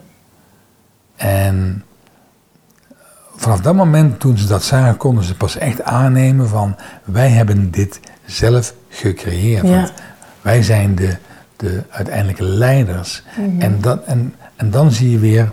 En 1.15 1.83
vanaf 3.35 3.61
dat 3.61 3.75
moment, 3.75 4.19
toen 4.19 4.38
ze 4.38 4.47
dat 4.47 4.63
zagen, 4.63 4.97
konden 4.97 5.23
ze 5.23 5.35
pas 5.35 5.57
echt 5.57 5.83
aannemen 5.83 6.49
van 6.49 6.75
wij 7.03 7.29
hebben 7.29 7.71
dit 7.71 7.99
zelf 8.25 8.73
gecreëerd. 8.89 9.67
Ja. 9.67 9.71
Want 9.71 9.93
wij 10.41 10.63
zijn 10.63 10.95
de, 10.95 11.17
de 11.55 11.83
uiteindelijke 11.89 12.43
leiders. 12.43 13.23
Mhm. 13.37 13.61
en, 13.61 13.81
dat, 13.81 14.03
en, 14.03 14.35
en 14.55 14.71
dan 14.71 14.91
zie 14.91 15.11
je 15.11 15.19
weer 15.19 15.51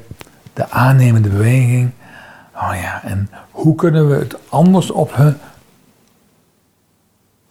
de 0.52 0.70
aannemende 0.70 1.28
beweging. 1.28 1.90
Oh 2.54 2.72
ja, 2.82 3.00
en 3.04 3.30
hoe 3.50 3.74
kunnen 3.74 4.08
we 4.08 4.14
het 4.14 4.36
anders 4.48 4.90
op 4.90 5.16
hun, 5.16 5.36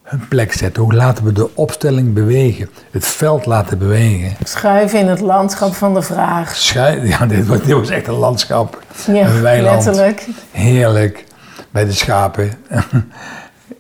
hun 0.04 0.28
plek 0.28 0.54
zetten? 0.54 0.84
Hoe 0.84 0.94
laten 0.94 1.24
we 1.24 1.32
de 1.32 1.56
opstelling 1.56 2.14
bewegen? 2.14 2.70
Het 2.92 3.06
veld 3.06 3.46
laten 3.46 3.78
bewegen? 3.78 4.36
Schuiven 4.44 5.00
in 5.00 5.08
het 5.08 5.20
landschap 5.20 5.74
van 5.74 5.94
de 5.94 6.02
vraag. 6.02 6.74
Ja, 7.04 7.26
dit 7.26 7.48
was, 7.48 7.62
dit 7.62 7.72
was 7.72 7.90
echt 7.90 8.08
een 8.08 8.14
landschap. 8.14 8.84
Ja, 9.08 9.28
een 9.28 9.42
weiland. 9.42 9.86
letterlijk. 9.86 10.28
Heerlijk. 10.52 11.26
Bij 11.72 11.86
de 11.86 11.92
schapen. 11.92 12.52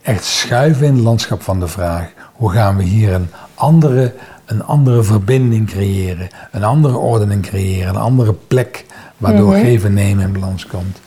Echt 0.02 0.24
schuiven 0.24 0.86
in 0.86 0.94
het 0.94 1.04
landschap 1.04 1.42
van 1.42 1.60
de 1.60 1.68
vraag. 1.68 2.10
Hoe 2.34 2.52
gaan 2.52 2.78
we 2.78 2.84
hier 2.84 3.14
een 3.14 3.30
andere, 3.54 4.14
een 4.52 4.64
andere 4.64 5.04
verbinding 5.04 5.68
creëren? 5.70 6.28
Een 6.52 6.64
andere 6.64 6.98
ordening 6.98 7.42
creëren? 7.42 7.90
Een 7.90 8.02
andere 8.02 8.34
plek 8.34 8.86
waardoor 9.18 9.54
geven 9.54 9.88
en 9.90 9.94
nemen 9.94 10.24
in 10.26 10.34
balans 10.34 10.66
komt. 10.66 11.00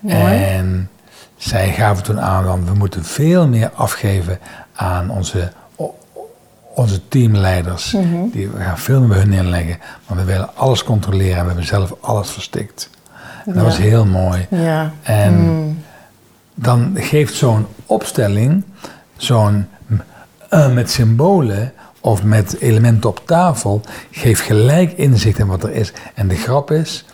Mooi. 0.00 0.42
En 0.44 0.90
zij 1.36 1.72
gaven 1.72 2.04
toen 2.04 2.20
aan, 2.20 2.44
want 2.44 2.68
we 2.68 2.74
moeten 2.74 3.04
veel 3.04 3.48
meer 3.48 3.70
afgeven 3.74 4.38
aan 4.74 5.10
onze, 5.10 5.52
onze 6.74 7.08
teamleiders. 7.08 7.90
Die, 8.32 8.48
we 8.48 8.60
gaan 8.60 8.78
veel 8.78 8.98
meer 9.00 9.08
bij 9.08 9.18
hun 9.18 9.28
neerleggen. 9.28 9.78
Maar 10.06 10.16
we 10.16 10.24
willen 10.24 10.56
alles 10.56 10.84
controleren 10.84 11.36
en 11.36 11.40
we 11.40 11.46
hebben 11.46 11.66
zelf 11.66 11.94
alles 12.00 12.30
verstikt. 12.30 12.90
En 13.44 13.52
dat 13.52 13.54
Ja. 13.54 13.62
was 13.62 13.76
heel 13.78 14.04
mooi. 14.06 14.46
Ja. 14.50 14.92
En 15.02 15.34
Hmm. 15.34 15.78
dan 16.54 16.92
geeft 16.94 17.34
zo'n 17.34 17.66
opstelling, 17.86 18.64
zo'n 19.16 19.66
eh, 20.48 20.72
met 20.72 20.90
symbolen 20.90 21.72
of 22.08 22.22
met 22.22 22.60
elementen 22.60 23.10
op 23.10 23.22
tafel, 23.26 23.80
geeft 24.10 24.40
gelijk 24.40 24.92
inzicht 24.92 25.38
in 25.38 25.46
wat 25.46 25.62
er 25.62 25.72
is. 25.72 25.92
En 26.14 26.28
de 26.28 26.36
grap 26.36 26.70
is, 26.70 27.04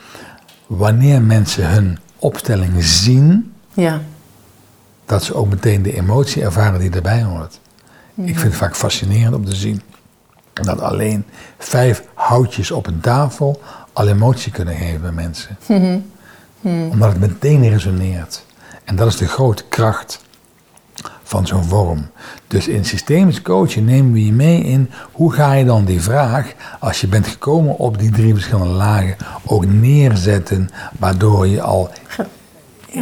wanneer 0.67 1.23
mensen 1.23 1.69
hun 1.71 1.99
opstelling 2.19 2.85
zien, 2.85 3.53
Ja. 3.73 4.01
dat 5.07 5.25
ze 5.25 5.35
ook 5.35 5.49
meteen 5.49 5.83
de 5.83 5.97
emotie 5.97 6.43
ervaren 6.43 6.81
die 6.81 6.91
erbij 6.91 7.23
hoort. 7.23 7.61
Ik 8.15 8.39
vind 8.39 8.43
het 8.43 8.55
vaak 8.55 8.77
fascinerend 8.77 9.35
om 9.35 9.45
te 9.45 9.55
zien 9.55 9.83
dat 10.53 10.81
alleen 10.81 11.25
vijf 11.59 12.03
houtjes 12.15 12.71
op 12.71 12.87
een 12.87 13.01
tafel 13.01 13.63
al 13.93 14.09
emotie 14.09 14.53
kunnen 14.53 14.75
geven 14.75 15.01
bij 15.01 15.13
mensen. 15.13 15.57
Omdat 16.91 17.09
het 17.13 17.21
meteen 17.21 17.69
resoneert. 17.69 18.45
En 18.85 18.97
dat 18.97 19.07
is 19.09 19.17
de 19.17 19.29
grote 19.29 19.65
kracht 19.69 20.21
van 21.35 21.47
zo'n 21.47 21.65
vorm. 21.65 22.07
Dus 22.47 22.69
in 22.69 22.85
systemisch 22.85 23.43
coachen 23.43 23.85
nemen 23.85 24.13
we 24.13 24.25
je 24.27 24.33
mee 24.33 24.61
in 24.63 24.91
hoe 25.13 25.33
ga 25.33 25.53
je 25.53 25.65
dan 25.65 25.85
die 25.85 26.01
vraag, 26.03 26.53
als 26.81 27.01
je 27.01 27.07
bent 27.07 27.27
gekomen 27.29 27.79
op 27.79 27.99
die 27.99 28.11
drie 28.11 28.33
verschillende 28.35 28.73
lagen, 28.73 29.17
ook 29.47 29.67
neerzetten, 29.67 30.71
waardoor 30.99 31.47
je 31.47 31.63
al 31.63 31.89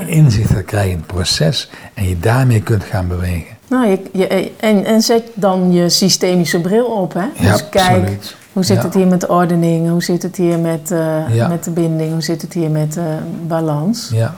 inzicht 0.06 0.50
gaat 0.52 0.64
krijgen 0.64 0.90
in 0.90 0.96
het 0.96 1.06
proces 1.06 1.70
en 1.94 2.08
je 2.08 2.18
daarmee 2.18 2.60
kunt 2.62 2.84
gaan 2.84 3.08
bewegen. 3.08 3.56
Nou, 3.68 3.86
je, 3.88 4.00
je- 4.12 4.52
en, 4.60 4.84
en 4.84 5.02
zet 5.02 5.22
dan 5.34 5.72
je 5.72 5.88
systemische 5.88 6.60
bril 6.60 6.84
op, 6.86 7.12
hè? 7.14 7.24
Ja, 7.46 7.52
dus 7.52 7.68
kijk, 7.68 7.88
absoluut. 8.00 8.36
hoe 8.52 8.64
zit 8.64 8.76
Ja. 8.76 8.82
het 8.82 8.94
hier 8.94 9.06
met 9.06 9.20
de 9.20 9.28
ordening? 9.28 9.88
Hoe 9.88 10.02
zit 10.02 10.22
het 10.22 10.36
hier 10.36 10.58
met, 10.58 10.90
eh, 10.90 11.34
Ja. 11.34 11.48
met 11.48 11.64
de 11.64 11.70
binding? 11.70 12.12
Hoe 12.12 12.22
zit 12.22 12.42
het 12.42 12.52
hier 12.52 12.70
met 12.70 12.92
de 12.92 13.16
balans? 13.46 14.10
Ja, 14.12 14.34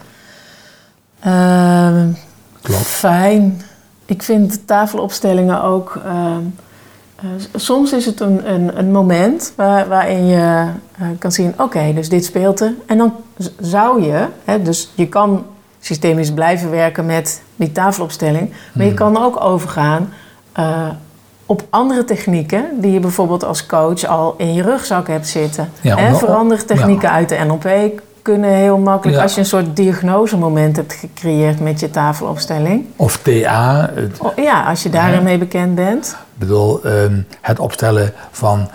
Ehm, 1.21 2.09
klopt. 2.63 2.83
Fijn. 2.87 3.63
Ik 4.07 4.23
vind 4.23 4.67
tafelopstellingen 4.67 5.63
ook. 5.63 6.01
ehm, 6.05 6.41
eh, 7.17 7.25
soms 7.55 7.93
is 7.93 8.07
het 8.07 8.21
een, 8.21 8.53
een, 8.53 8.79
een 8.79 8.93
moment 8.93 9.53
waar, 9.57 9.89
waarin 9.89 10.27
je 10.27 10.67
eh, 10.99 11.07
kan 11.19 11.33
zien: 11.33 11.55
oké, 11.59 11.93
dus 11.95 12.09
dit 12.09 12.25
speelt 12.25 12.61
er. 12.61 12.73
En 12.87 12.99
dan 12.99 13.13
zou 13.61 14.03
je, 14.03 14.27
hè, 14.45 14.63
dus 14.63 14.91
je 14.95 15.09
kan 15.09 15.45
systemisch 15.81 16.33
blijven 16.33 16.71
werken 16.71 17.07
met 17.07 17.43
die 17.57 17.73
tafelopstelling, 17.73 18.53
maar 18.75 18.87
je 18.87 18.95
kan 18.95 19.23
ook 19.25 19.41
overgaan. 19.41 20.13
eh, 20.53 20.89
op 21.47 21.63
andere 21.71 22.05
technieken 22.05 22.65
die 22.81 22.93
je 22.93 23.01
bijvoorbeeld 23.01 23.45
als 23.45 23.67
coach 23.67 24.05
al 24.07 24.35
in 24.39 24.55
je 24.55 24.63
rugzak 24.63 25.07
hebt 25.09 25.27
zitten. 25.29 25.71
Ja, 25.81 25.97
Hè, 25.97 26.13
om- 26.13 26.19
verandertechnieken 26.19 27.11
uit 27.11 27.29
de 27.29 27.39
NLP 27.47 28.01
kunnen 28.25 28.51
heel 28.51 28.79
makkelijk 28.79 29.17
Ja. 29.17 29.23
als 29.23 29.35
je 29.35 29.41
een 29.41 29.47
soort 29.47 29.77
diagnosemoment 29.77 30.77
hebt 30.77 30.93
gecreëerd 30.93 31.61
met 31.61 31.81
je 31.81 31.91
tafelopstelling. 31.91 32.85
Of 32.97 33.17
TA, 33.17 33.91
het, 33.95 34.19
Oh, 34.19 34.37
ja, 34.37 34.63
als 34.65 34.83
je 34.83 34.91
daarin 34.91 35.23
mee 35.23 35.39
bekend 35.39 35.75
bent. 35.75 36.07
Ik 36.33 36.39
bedoel, 36.39 36.85
ehm, 36.85 37.21
het 37.41 37.59
opstellen 37.59 38.13
van 38.31 38.69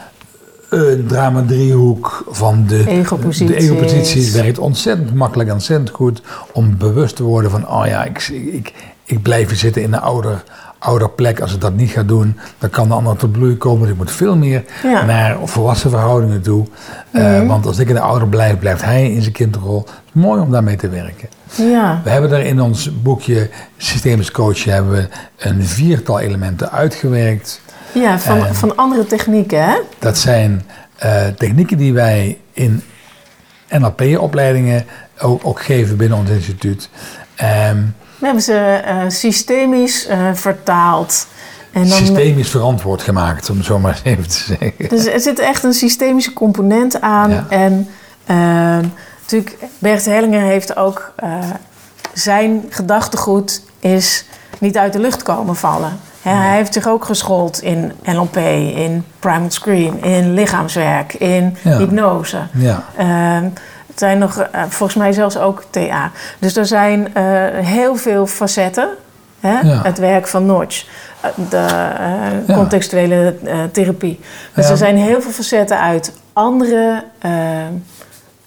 een 0.70 1.06
drama-driehoek 1.08 2.24
van 2.30 2.66
de, 2.68 2.88
Egoposities. 2.88 3.48
de 3.48 3.56
ego-posities 3.56 4.32
werkt 4.32 4.60
ontzettend 4.60 5.14
makkelijk 5.14 5.50
en 5.50 5.56
ontzettend 5.56 5.90
goed 5.90 6.22
om 6.52 6.78
bewust 6.78 7.16
te 7.16 7.24
worden 7.24 7.52
van, 7.52 7.70
oh 7.70 7.86
ja, 7.86 8.04
ik, 8.04 8.28
ik, 8.28 8.74
ik 9.04 9.22
blijf 9.22 9.48
hier 9.48 9.58
zitten 9.58 9.82
in 9.82 9.94
een 9.94 10.00
ouder, 10.02 10.44
ouder 10.80 11.10
plek. 11.10 11.39
Als 11.39 11.54
ik 11.54 11.62
dat 11.62 11.74
niet 11.76 11.89
ga 11.89 12.04
doen, 12.04 12.38
dan 12.58 12.70
kan 12.70 12.88
de 12.88 12.94
ander 12.94 13.15
tot 13.18 13.32
bloei 13.32 13.58
komen. 13.58 13.82
Dus 13.82 13.89
ik 13.92 13.98
moet 13.98 14.12
veel 14.12 14.36
meer 14.36 14.63
Ja. 14.84 15.06
naar 15.06 15.38
volwassen 15.44 15.89
verhoudingen 15.89 16.42
toe. 16.42 16.65
Eh, 17.12 17.48
Want 17.48 17.65
als 17.65 17.80
ik 17.80 17.88
in 17.89 17.94
de 17.96 18.02
ouder 18.02 18.28
blijf, 18.28 18.60
blijft 18.60 18.82
hij 18.84 19.12
in 19.12 19.22
zijn 19.22 19.34
kindrol. 19.34 19.80
Het 19.80 19.88
is 20.06 20.22
mooi 20.22 20.42
om 20.42 20.52
daarmee 20.52 20.76
te 20.76 20.89
werken. 20.89 21.30
Ja. 21.56 22.02
We 22.04 22.10
hebben 22.10 22.32
er 22.32 22.46
in 22.46 22.62
ons 22.62 23.02
boekje 23.02 23.50
Systemisch 23.78 24.32
Coachen 24.32 24.74
hebben 24.74 24.92
we 24.92 25.08
een 25.38 25.63
viertal 25.63 26.20
elementen 26.20 26.72
uitgewerkt. 26.72 27.62
Ja, 27.94 28.20
van, 28.20 28.56
van 28.56 28.76
andere 28.76 29.06
technieken, 29.06 29.63
hè? 29.63 29.76
Dat 30.00 30.18
zijn 30.18 30.62
eh, 30.96 31.28
technieken 31.38 31.78
die 31.78 31.94
wij 31.94 32.38
in 32.54 32.82
NLP-opleidingen 33.70 34.86
ook, 35.22 35.42
ook 35.46 35.62
geven 35.62 35.98
binnen 35.98 36.18
ons 36.18 36.30
instituut. 36.30 36.89
Ehm, 37.36 37.78
We 38.19 38.25
hebben 38.25 38.43
ze 38.43 38.53
eh, 38.86 38.97
systemisch 39.08 40.05
eh, 40.08 40.19
vertaald. 40.34 41.27
En 41.71 41.82
dan, 41.88 41.97
systemisch 41.97 42.49
verantwoord 42.49 43.01
gemaakt, 43.01 43.49
om 43.49 43.58
het 43.58 43.65
zo 43.65 43.79
maar 43.79 43.99
even 44.03 44.27
te 44.27 44.34
zeggen. 44.36 44.89
Dus 44.89 45.05
er 45.05 45.19
zit 45.19 45.39
echt 45.39 45.63
een 45.63 45.73
systemische 45.73 46.34
component 46.34 47.01
aan. 47.01 47.29
Ja. 47.32 47.45
En 47.49 47.88
ehm, 48.25 48.86
natuurlijk, 49.21 49.58
Bert 49.79 50.05
Hellinger 50.05 50.41
heeft 50.41 50.75
ook... 50.75 51.13
eh, 51.15 51.29
zijn 52.13 52.63
gedachtegoed 52.69 53.62
is 53.79 54.25
niet 54.60 54.77
uit 54.77 54.93
de 54.93 54.99
lucht 54.99 55.23
komen 55.23 55.55
vallen. 55.55 55.99
Hij 56.21 56.55
heeft 56.55 56.73
zich 56.73 56.88
ook 56.88 57.05
geschoold 57.05 57.62
in 57.62 57.91
NLP, 58.03 58.36
in 58.75 59.05
Primal 59.19 59.51
Screen, 59.51 60.03
in 60.03 60.34
lichaamswerk, 60.34 61.13
in 61.13 61.58
Ja. 61.62 61.77
hypnose. 61.77 62.38
Ja, 62.53 62.84
Ehm, 62.97 63.45
het 64.00 64.08
zijn 64.08 64.18
nog, 64.20 64.38
eh, 64.40 64.62
volgens 64.70 64.98
mij 65.00 65.12
zelfs 65.12 65.38
ook 65.38 65.64
TA. 65.70 66.12
Dus 66.40 66.56
er 66.56 66.66
zijn 66.66 67.14
eh, 67.14 67.24
heel 67.66 67.96
veel 67.96 68.28
facetten. 68.28 68.90
Hè? 69.40 69.60
Ja. 69.60 69.82
Het 69.84 69.98
werk 69.98 70.28
van 70.28 70.46
Notch, 70.46 70.86
eh, 71.22 71.30
de 71.50 71.58
eh, 71.58 72.48
Ja. 72.48 72.54
contextuele 72.54 73.36
eh, 73.44 73.64
therapie. 73.72 74.20
Dus 74.54 74.66
Ja. 74.66 74.72
er 74.72 74.78
zijn 74.78 74.98
heel 74.98 75.22
veel 75.22 75.32
facetten 75.32 75.80
uit 75.80 76.14
andere 76.34 77.04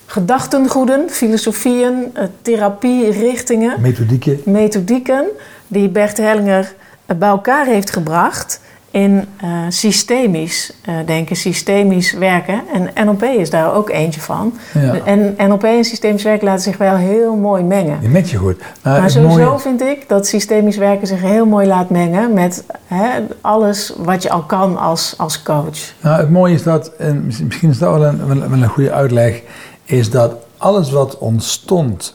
gedachtengoeden, 0.07 1.11
filosofieën, 1.11 2.11
eh, 2.15 2.25
therapierichtingen 2.43 3.81
methodieken. 3.81 4.41
methodieken 4.45 5.25
die 5.67 5.89
Bert 5.89 6.17
Hellinger 6.17 6.75
bij 7.17 7.29
elkaar 7.29 7.67
heeft 7.67 7.91
gebracht 7.91 8.61
in 8.93 9.25
eh, 9.41 9.49
systemisch 9.69 10.73
eh, 10.85 10.95
denken, 11.07 11.37
systemisch 11.37 12.13
werken. 12.13 12.63
En 12.73 13.07
NLP 13.07 13.23
is 13.23 13.51
daar 13.51 13.75
ook 13.75 13.91
eentje 13.91 14.21
van. 14.21 14.55
Ja. 14.75 14.95
En 15.05 15.35
NLP 15.39 15.65
en 15.65 15.85
systemisch 15.85 16.23
werken 16.23 16.47
laten 16.47 16.63
zich 16.63 16.77
wel 16.77 16.97
heel 16.97 17.37
mooi 17.37 17.63
mengen. 17.63 18.01
Die 18.01 18.09
met 18.09 18.31
je 18.31 18.37
goed. 18.37 18.61
Maar, 18.83 19.11
sowieso 19.11 19.45
mooie- 19.45 19.59
vind 19.59 19.81
ik 19.81 20.09
dat 20.09 20.27
systemisch 20.27 20.77
werken 20.77 21.07
zich 21.07 21.21
heel 21.21 21.47
mooi 21.47 21.67
laat 21.67 21.91
mengen 21.91 22.33
met 22.33 22.65
hè, 22.87 23.09
alles 23.41 23.93
wat 23.97 24.23
je 24.23 24.31
al 24.31 24.43
kan 24.43 24.79
als, 24.79 25.15
als 25.17 25.43
coach. 25.43 25.79
Nou, 26.01 26.21
het 26.21 26.31
mooie 26.31 26.55
is 26.55 26.63
dat, 26.63 26.93
en 26.99 27.25
mis- 27.27 27.43
misschien 27.43 27.71
is 27.71 27.79
dat 27.79 27.93
wel 27.99 28.05
een, 28.07 28.27
wel 28.51 28.63
een 28.63 28.69
goede 28.69 28.93
uitleg, 28.93 29.43
is 29.85 30.11
dat 30.11 30.35
alles 30.57 30.91
wat 30.91 31.19
ontstond 31.19 32.15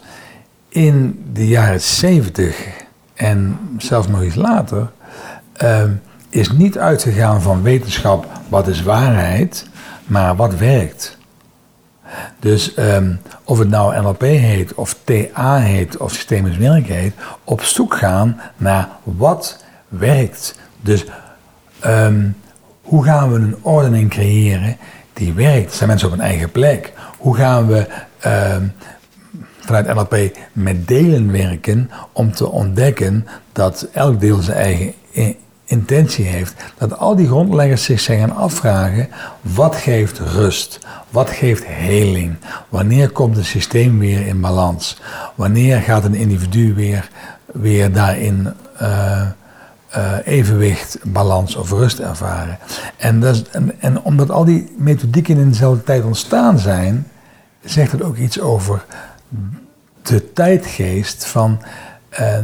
in 0.70 1.24
de 1.34 1.48
jaren 1.48 1.82
70 1.82 2.68
en 3.14 3.60
zelfs 3.78 4.08
nog 4.08 4.24
iets 4.24 4.36
later, 4.36 4.88
ehm, 5.54 5.90
is 6.30 6.52
niet 6.52 6.78
uitgegaan 6.78 7.42
van 7.42 7.62
wetenschap, 7.62 8.28
wat 8.50 8.68
is 8.68 8.84
waarheid, 8.84 9.66
maar 10.06 10.36
wat 10.36 10.56
werkt. 10.56 11.18
Dus 12.40 12.74
ehm, 12.74 13.16
of 13.44 13.60
het 13.60 13.70
nou 13.70 14.02
NLP 14.02 14.22
heet, 14.22 14.74
of 14.74 14.96
TA 15.04 15.58
heet, 15.58 15.98
of 15.98 16.12
systemisch 16.14 16.58
werk 16.58 16.88
heet, 16.88 17.14
op 17.44 17.62
zoek 17.62 17.96
gaan 17.96 18.42
naar 18.58 18.90
wat 19.04 19.64
werkt. 19.88 20.60
Dus 20.82 21.06
ehm, 21.80 22.30
hoe 22.82 23.04
gaan 23.04 23.32
we 23.32 23.40
een 23.40 23.56
ordening 23.62 24.10
creëren 24.10 24.78
die 25.14 25.34
werkt? 25.34 25.74
Zijn 25.74 25.90
mensen 25.90 26.08
op 26.08 26.14
een 26.14 26.22
eigen 26.22 26.52
plek? 26.52 26.94
Hoe 27.18 27.36
gaan 27.36 27.68
we 27.68 27.88
ehm, 28.20 28.68
vanuit 29.60 29.94
NLP 29.94 30.38
met 30.54 30.88
delen 30.88 31.32
werken 31.32 31.92
om 32.12 32.34
te 32.34 32.52
ontdekken 32.52 33.28
dat 33.52 33.88
elk 33.94 34.20
deel 34.20 34.42
zijn 34.42 34.58
eigen 34.58 34.94
intentie 35.68 36.26
heeft? 36.26 36.54
Dat 36.78 36.98
al 36.98 37.16
die 37.16 37.28
grondleggers 37.28 37.84
zich 37.84 38.00
zijn 38.00 38.20
gaan 38.20 38.36
afvragen: 38.36 39.10
wat 39.42 39.76
geeft 39.76 40.20
rust? 40.20 40.80
Wat 41.10 41.30
geeft 41.30 41.64
heling? 41.66 42.36
Wanneer 42.70 43.10
komt 43.10 43.36
het 43.36 43.46
systeem 43.46 44.00
weer 44.00 44.28
in 44.28 44.42
balans? 44.42 45.02
Wanneer 45.36 45.82
gaat 45.82 46.04
een 46.04 46.16
individu 46.16 46.74
weer, 46.74 47.10
weer 47.46 47.92
daarin 47.92 48.54
eh, 48.78 49.22
eh, 49.90 50.14
evenwicht, 50.26 50.98
balans 51.04 51.56
of 51.56 51.72
rust 51.72 52.00
ervaren? 52.00 52.58
En, 52.98 53.24
en 53.80 54.02
omdat 54.02 54.32
al 54.32 54.46
die 54.46 54.76
methodieken 54.78 55.38
in 55.38 55.50
dezelfde 55.50 55.84
tijd 55.84 56.04
ontstaan 56.04 56.60
zijn, 56.60 57.08
zegt 57.64 57.92
het 57.92 58.04
ook 58.04 58.18
iets 58.18 58.40
over 58.40 58.86
de 60.02 60.34
tijdgeest 60.34 61.26
van 61.26 61.62
eh, 62.10 62.38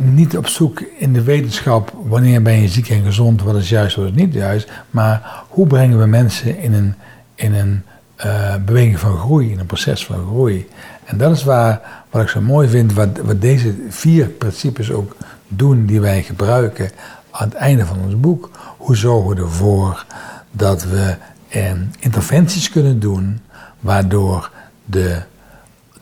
niet 0.00 0.36
op 0.36 0.46
zoek 0.46 0.80
in 0.80 1.12
de 1.12 1.22
wetenschap 1.22 1.92
wanneer 2.06 2.42
ben 2.42 2.60
je 2.60 2.68
ziek 2.68 2.88
en 2.88 3.04
gezond, 3.04 3.42
wat 3.42 3.56
is 3.56 3.68
juist, 3.68 3.96
wat 3.96 4.06
is 4.06 4.12
niet 4.12 4.34
juist, 4.34 4.70
maar 4.90 5.42
hoe 5.48 5.66
brengen 5.66 5.98
we 5.98 6.06
mensen 6.06 6.58
in 6.58 6.72
een, 6.72 6.94
in 7.34 7.54
een 7.54 7.82
eh, 8.16 8.54
beweging 8.64 8.98
van 8.98 9.16
groei, 9.16 9.52
in 9.52 9.58
een 9.58 9.66
proces 9.66 10.06
van 10.06 10.26
groei. 10.26 10.68
En 11.04 11.18
dat 11.18 11.36
is 11.36 11.44
waar, 11.44 11.80
wat 12.10 12.22
ik 12.22 12.28
zo 12.28 12.40
mooi 12.40 12.68
vind, 12.68 12.92
wat, 12.92 13.18
wat 13.24 13.40
deze 13.40 13.74
vier 13.88 14.26
principes 14.26 14.90
ook 14.92 15.16
doen 15.48 15.86
die 15.86 16.00
wij 16.00 16.22
gebruiken 16.22 16.90
aan 17.30 17.48
het 17.48 17.56
einde 17.56 17.86
van 17.86 17.98
ons 18.04 18.20
boek. 18.20 18.50
Hoe 18.76 18.96
zorgen 18.96 19.36
we 19.36 19.42
ervoor 19.42 20.06
dat 20.50 20.84
we 20.84 21.16
eh, 21.48 21.72
interventies 21.98 22.70
kunnen 22.70 23.00
doen 23.00 23.40
waardoor 23.80 24.50
de 24.84 25.22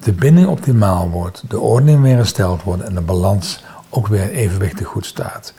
de 0.01 0.13
binding 0.13 0.47
optimaal 0.47 1.11
wordt, 1.11 1.43
de 1.49 1.61
ordening 1.61 2.03
weer 2.03 2.17
hersteld 2.17 2.63
wordt 2.63 2.83
en 2.83 2.95
de 2.95 3.01
balans 3.01 3.65
ook 3.91 4.07
weer 4.07 4.31
evenwichtig 4.31 4.87
goed 4.87 5.07
staat. 5.07 5.53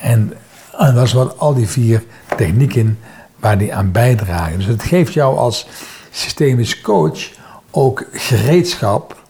En, 0.00 0.32
en 0.78 0.94
dat 0.94 1.04
is 1.04 1.12
wat 1.12 1.38
al 1.38 1.54
die 1.54 1.68
vier 1.68 2.04
technieken 2.36 2.98
waar 3.36 3.58
die 3.58 3.74
aan 3.74 3.92
bijdragen. 3.92 4.56
Dus 4.58 4.66
het 4.66 4.82
geeft 4.82 5.12
jou 5.12 5.36
als 5.38 5.66
systemisch 6.10 6.80
coach 6.80 7.30
ook 7.70 8.04
gereedschap, 8.12 9.22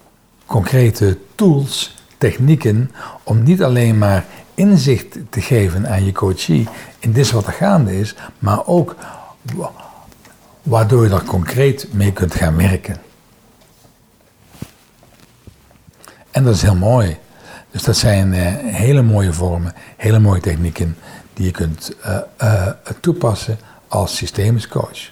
concrete 0.47 1.19
tools, 1.35 1.97
technieken 2.19 2.91
om 3.23 3.43
niet 3.43 3.63
alleen 3.63 3.99
maar 3.99 4.25
inzicht 4.55 5.17
te 5.31 5.41
geven 5.41 5.89
aan 5.89 6.05
je 6.05 6.13
coachie 6.13 6.69
in 6.99 7.13
dit 7.13 7.31
wat 7.31 7.47
er 7.47 7.53
gaande 7.53 7.99
is, 8.01 8.15
maar 8.39 8.67
ook 8.67 8.97
wa- 9.55 9.73
waardoor 10.63 11.05
je 11.07 11.15
er 11.15 11.25
concreet 11.25 11.87
mee 11.93 12.13
kunt 12.13 12.35
gaan 12.35 12.57
werken. 12.57 12.97
En 16.31 16.45
dat 16.45 16.55
is 16.55 16.63
heel 16.63 16.75
mooi. 16.75 17.17
Dus 17.71 17.83
dat 17.83 17.97
zijn 17.97 18.33
eh, 18.35 18.41
hele 18.75 19.03
mooie 19.03 19.33
vormen, 19.33 19.73
hele 19.97 20.19
mooie 20.19 20.41
technieken 20.41 20.97
die 21.35 21.45
je 21.45 21.51
kunt 21.51 21.93
eh, 22.03 22.17
eh, 22.37 22.67
toepassen 23.01 23.59
als 23.89 24.17
systemisch 24.17 24.69
coach. 24.69 25.11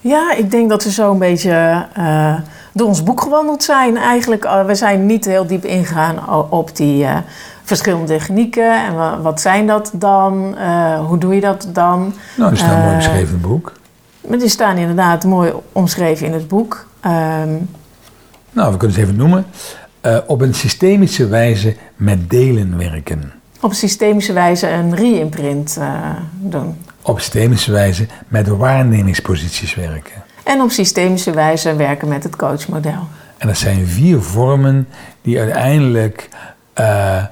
Ja, 0.00 0.34
ik 0.36 0.50
denk 0.50 0.68
dat 0.70 0.84
we 0.84 0.90
zo 0.90 1.10
een 1.10 1.18
beetje 1.18 1.86
door 2.72 2.86
ons 2.86 3.02
boek 3.02 3.20
gewandeld 3.20 3.62
zijn. 3.62 3.96
Eigenlijk, 3.96 4.48
we 4.66 4.74
zijn 4.74 5.06
niet 5.06 5.24
heel 5.24 5.46
diep 5.46 5.64
ingegaan 5.64 6.28
op 6.50 6.76
die 6.76 7.06
verschillende 7.64 8.06
technieken. 8.06 8.84
En 8.86 8.94
wa- 8.94 9.20
wat 9.20 9.40
zijn 9.40 9.66
dat 9.66 9.90
dan? 9.94 10.56
Hoe 11.06 11.18
doe 11.18 11.34
je 11.34 11.40
dat 11.40 11.68
dan? 11.72 12.14
Nou, 12.36 12.50
die 12.50 12.58
staat 12.58 12.82
mooi 12.84 12.96
beschreven 12.96 13.26
in 13.26 13.32
het 13.32 13.42
boek. 13.42 13.72
Maar 14.28 14.38
die 14.38 14.48
staan 14.48 14.76
inderdaad 14.76 15.24
mooi 15.24 15.52
omschreven 15.72 16.26
in 16.26 16.32
het 16.32 16.48
boek. 16.48 16.86
Ehm, 17.00 17.54
Nou, 18.52 18.72
we 18.72 18.76
kunnen 18.78 18.96
ze 18.96 19.02
even 19.02 19.16
noemen. 19.16 19.46
Eh, 20.00 20.18
op 20.26 20.40
een 20.40 20.54
systemische 20.54 21.28
wijze 21.28 21.76
met 21.96 22.30
delen 22.30 22.78
werken. 22.78 23.32
op 23.60 23.72
systemische 23.72 24.32
wijze 24.32 24.68
een 24.68 24.94
re-imprint 24.94 25.76
eh, 25.76 26.10
doen. 26.40 26.76
Op 27.02 27.18
systemische 27.18 27.72
wijze 27.72 28.06
met 28.28 28.48
waarnemingsposities 28.48 29.74
werken. 29.74 30.22
En 30.42 30.60
op 30.60 30.70
systemische 30.70 31.30
wijze 31.30 31.76
werken 31.76 32.08
met 32.08 32.22
het 32.22 32.36
coachmodel. 32.36 33.08
En 33.38 33.46
dat 33.46 33.56
zijn 33.56 33.86
vier 33.86 34.20
vormen 34.20 34.88
die 35.22 35.38
uiteindelijk 35.38 36.28
eh, 36.72 37.24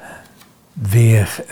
weer 0.73 1.45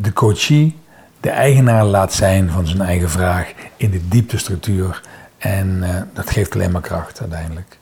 de 0.00 0.12
coachie 0.12 0.76
de 1.24 1.30
eigenaar 1.30 1.84
laat 1.84 2.12
zijn 2.12 2.50
van 2.50 2.66
zijn 2.66 2.80
eigen 2.80 3.10
vraag 3.10 3.52
in 3.76 3.90
de 3.90 4.08
dieptestructuur. 4.08 5.00
En 5.38 5.80
uh, 5.82 5.88
dat 6.12 6.30
geeft 6.30 6.54
alleen 6.54 6.70
maar 6.70 6.80
kracht 6.80 7.20
uiteindelijk. 7.20 7.76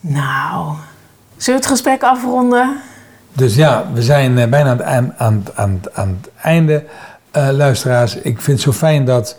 Nou, 0.00 0.76
zullen 1.36 1.60
we 1.60 1.66
het 1.66 1.66
gesprek 1.66 2.02
afronden? 2.02 2.80
Dus 3.32 3.54
ja, 3.54 3.86
we 3.92 4.02
zijn 4.02 4.38
uh, 4.38 4.46
bijna 4.46 4.82
aan, 4.82 5.14
aan, 5.16 5.44
aan, 5.54 5.80
het 6.20 6.30
einde, 6.42 6.84
uh, 7.36 7.48
luisteraars. 7.52 8.14
Ik 8.14 8.40
vind 8.40 8.46
het 8.46 8.60
zo 8.60 8.72
fijn 8.72 9.04
dat 9.04 9.36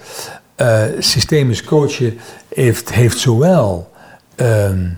systemisch 1.00 1.64
coachen 1.64 2.20
heeft, 2.48 2.94
heeft 2.94 3.18
zowel 3.18 3.92
ehm, 4.36 4.90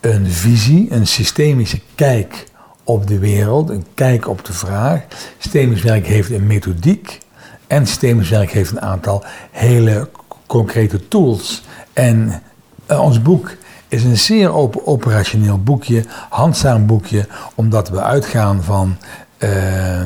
een 0.00 0.30
visie, 0.30 0.86
een 0.90 1.06
systemische 1.06 1.80
kijk 1.94 2.46
op 2.84 3.06
de 3.06 3.18
wereld, 3.18 3.70
een 3.70 3.86
kijk 3.94 4.28
op 4.28 4.44
de 4.44 4.52
vraag. 4.52 5.00
Systemisch 5.38 5.82
werk 5.82 6.06
heeft 6.06 6.30
een 6.30 6.46
methodiek 6.46 7.18
en 7.66 7.86
systemisch 7.86 8.28
werk 8.30 8.50
heeft 8.50 8.70
een 8.70 8.80
aantal 8.80 9.24
hele 9.50 10.08
concrete 10.46 11.08
tools. 11.08 11.62
En 11.92 12.42
ons 12.86 13.22
boek 13.22 13.50
is 13.90 14.04
een 14.04 14.18
zeer 14.18 14.54
op 14.54 14.82
operationeel 14.84 15.62
boekje, 15.62 16.04
handzaam 16.28 16.86
boekje, 16.86 17.26
omdat 17.54 17.88
we 17.88 18.02
uitgaan 18.02 18.62
van 18.62 18.96
uh, 19.38 20.00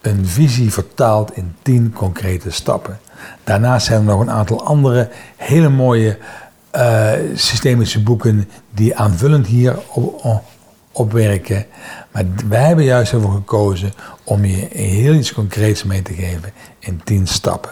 een 0.00 0.26
visie 0.26 0.72
vertaald 0.72 1.36
in 1.36 1.54
tien 1.62 1.92
concrete 1.92 2.50
stappen. 2.50 2.98
Daarnaast 3.44 3.86
zijn 3.86 3.98
er 3.98 4.04
nog 4.04 4.20
een 4.20 4.30
aantal 4.30 4.64
andere 4.64 5.10
hele 5.36 5.68
mooie 5.68 6.18
uh, 6.76 7.12
systemische 7.34 8.02
boeken 8.02 8.48
die 8.70 8.96
aanvullend 8.96 9.46
hier 9.46 9.78
op, 9.88 10.42
opwerken. 10.92 11.66
Maar 12.10 12.24
wij 12.48 12.66
hebben 12.66 12.84
juist 12.84 13.12
ervoor 13.12 13.32
gekozen 13.32 13.92
om 14.24 14.44
je 14.44 14.68
heel 14.72 15.14
iets 15.14 15.32
concreets 15.32 15.84
mee 15.84 16.02
te 16.02 16.14
geven 16.14 16.52
in 16.78 17.00
tien 17.04 17.26
stappen. 17.26 17.70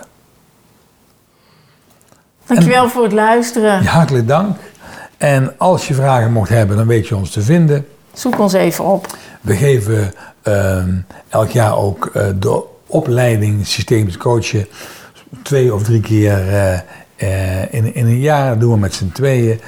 Dankjewel 2.46 2.84
en, 2.84 2.90
voor 2.90 3.02
het 3.02 3.12
luisteren. 3.12 3.82
Ja, 3.82 3.90
hartelijk 3.90 4.28
dank. 4.28 4.56
En 5.16 5.58
als 5.58 5.88
je 5.88 5.94
vragen 5.94 6.32
mocht 6.32 6.48
hebben, 6.48 6.76
dan 6.76 6.86
weet 6.86 7.08
je 7.08 7.16
ons 7.16 7.30
te 7.30 7.42
vinden. 7.42 7.86
Zoek 8.12 8.38
ons 8.38 8.52
even 8.52 8.84
op. 8.84 9.06
We 9.40 9.56
geven 9.56 10.12
uh, 10.44 10.84
elk 11.28 11.50
jaar 11.50 11.76
ook 11.76 12.10
uh, 12.14 12.22
de 12.38 12.62
opleiding 12.86 13.66
systemisch 13.66 14.16
coachen 14.16 14.66
twee 15.42 15.74
of 15.74 15.82
drie 15.82 16.00
keer 16.00 16.48
uh, 16.48 17.62
in, 17.70 17.94
in 17.94 18.06
een 18.06 18.20
jaar. 18.20 18.48
Dat 18.48 18.60
doen 18.60 18.72
we 18.72 18.78
met 18.78 18.94
z'n 18.94 19.10
tweeën. 19.12 19.60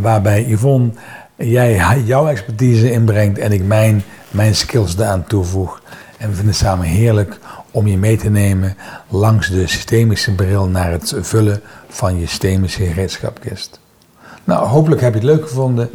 waarbij 0.00 0.44
Yvonne 0.48 0.90
jij 1.36 2.00
jouw 2.04 2.28
expertise 2.28 2.90
inbrengt 2.90 3.38
en 3.38 3.52
ik 3.52 3.64
mijn, 3.64 4.02
mijn 4.30 4.54
skills 4.54 4.96
daaraan 4.96 5.24
toevoeg. 5.24 5.82
En 6.18 6.28
we 6.28 6.34
vinden 6.34 6.52
het 6.52 6.62
samen 6.62 6.86
heerlijk 6.86 7.38
om 7.70 7.86
je 7.86 7.98
mee 7.98 8.16
te 8.16 8.30
nemen 8.30 8.76
langs 9.08 9.50
de 9.50 9.66
systemische 9.66 10.34
bril 10.34 10.66
naar 10.66 10.90
het 10.90 11.14
vullen 11.20 11.60
van 11.88 12.18
je 12.20 12.26
systemische 12.26 12.84
gereedschapkist. 12.84 13.80
Nou, 14.44 14.66
hopelijk 14.66 15.00
heb 15.00 15.12
je 15.12 15.18
het 15.18 15.28
leuk 15.28 15.42
gevonden. 15.42 15.90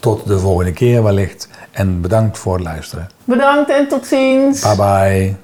Tot 0.00 0.26
de 0.26 0.38
volgende 0.38 0.72
keer 0.72 1.02
wellicht. 1.02 1.48
En 1.70 2.00
bedankt 2.00 2.38
voor 2.38 2.54
het 2.54 2.62
luisteren. 2.62 3.08
Bedankt 3.24 3.70
en 3.70 3.88
tot 3.88 4.06
ziens. 4.06 4.60
Bye 4.60 4.76
bye. 4.76 5.34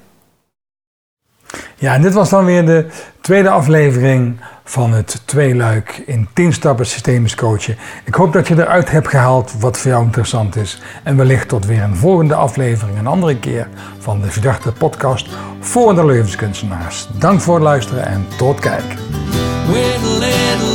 Ja, 1.75 1.93
en 1.93 2.01
dit 2.01 2.13
was 2.13 2.29
dan 2.29 2.45
weer 2.45 2.65
de 2.65 2.85
tweede 3.21 3.49
aflevering 3.49 4.39
van 4.63 4.93
het 4.93 5.21
tweeluik 5.25 6.03
in 6.05 6.27
10 6.33 6.53
stappen 6.53 6.85
systemisch 6.85 7.35
coachen. 7.35 7.77
Ik 8.05 8.13
hoop 8.13 8.33
dat 8.33 8.47
je 8.47 8.55
eruit 8.55 8.91
hebt 8.91 9.07
gehaald 9.07 9.53
wat 9.59 9.77
voor 9.77 9.91
jou 9.91 10.03
interessant 10.03 10.55
is. 10.55 10.81
En 11.03 11.17
wellicht 11.17 11.47
tot 11.47 11.65
weer 11.65 11.81
een 11.81 11.95
volgende 11.95 12.35
aflevering, 12.35 12.97
een 12.97 13.07
andere 13.07 13.39
keer 13.39 13.67
van 13.99 14.21
de 14.21 14.31
Verdachte 14.31 14.71
Podcast 14.71 15.27
voor 15.59 15.95
de 15.95 16.05
levenskunstenaars. 16.05 17.07
Dank 17.19 17.41
voor 17.41 17.55
het 17.55 17.63
luisteren 17.63 18.05
en 18.05 18.25
tot 18.37 18.59
kijk. 18.59 18.95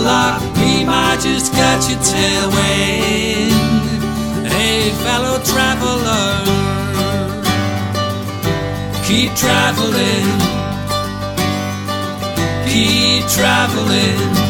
A 0.05 0.07
luck, 0.07 0.43
we 0.57 0.85
might 0.85 1.21
just 1.23 1.53
catch 1.53 1.89
your 1.89 1.99
tailwind. 2.01 3.53
Hey, 4.47 4.91
fellow 5.03 5.39
traveler, 5.43 6.45
keep 9.07 9.35
traveling. 9.35 10.55
keep 12.75 13.25
traveling 13.29 14.44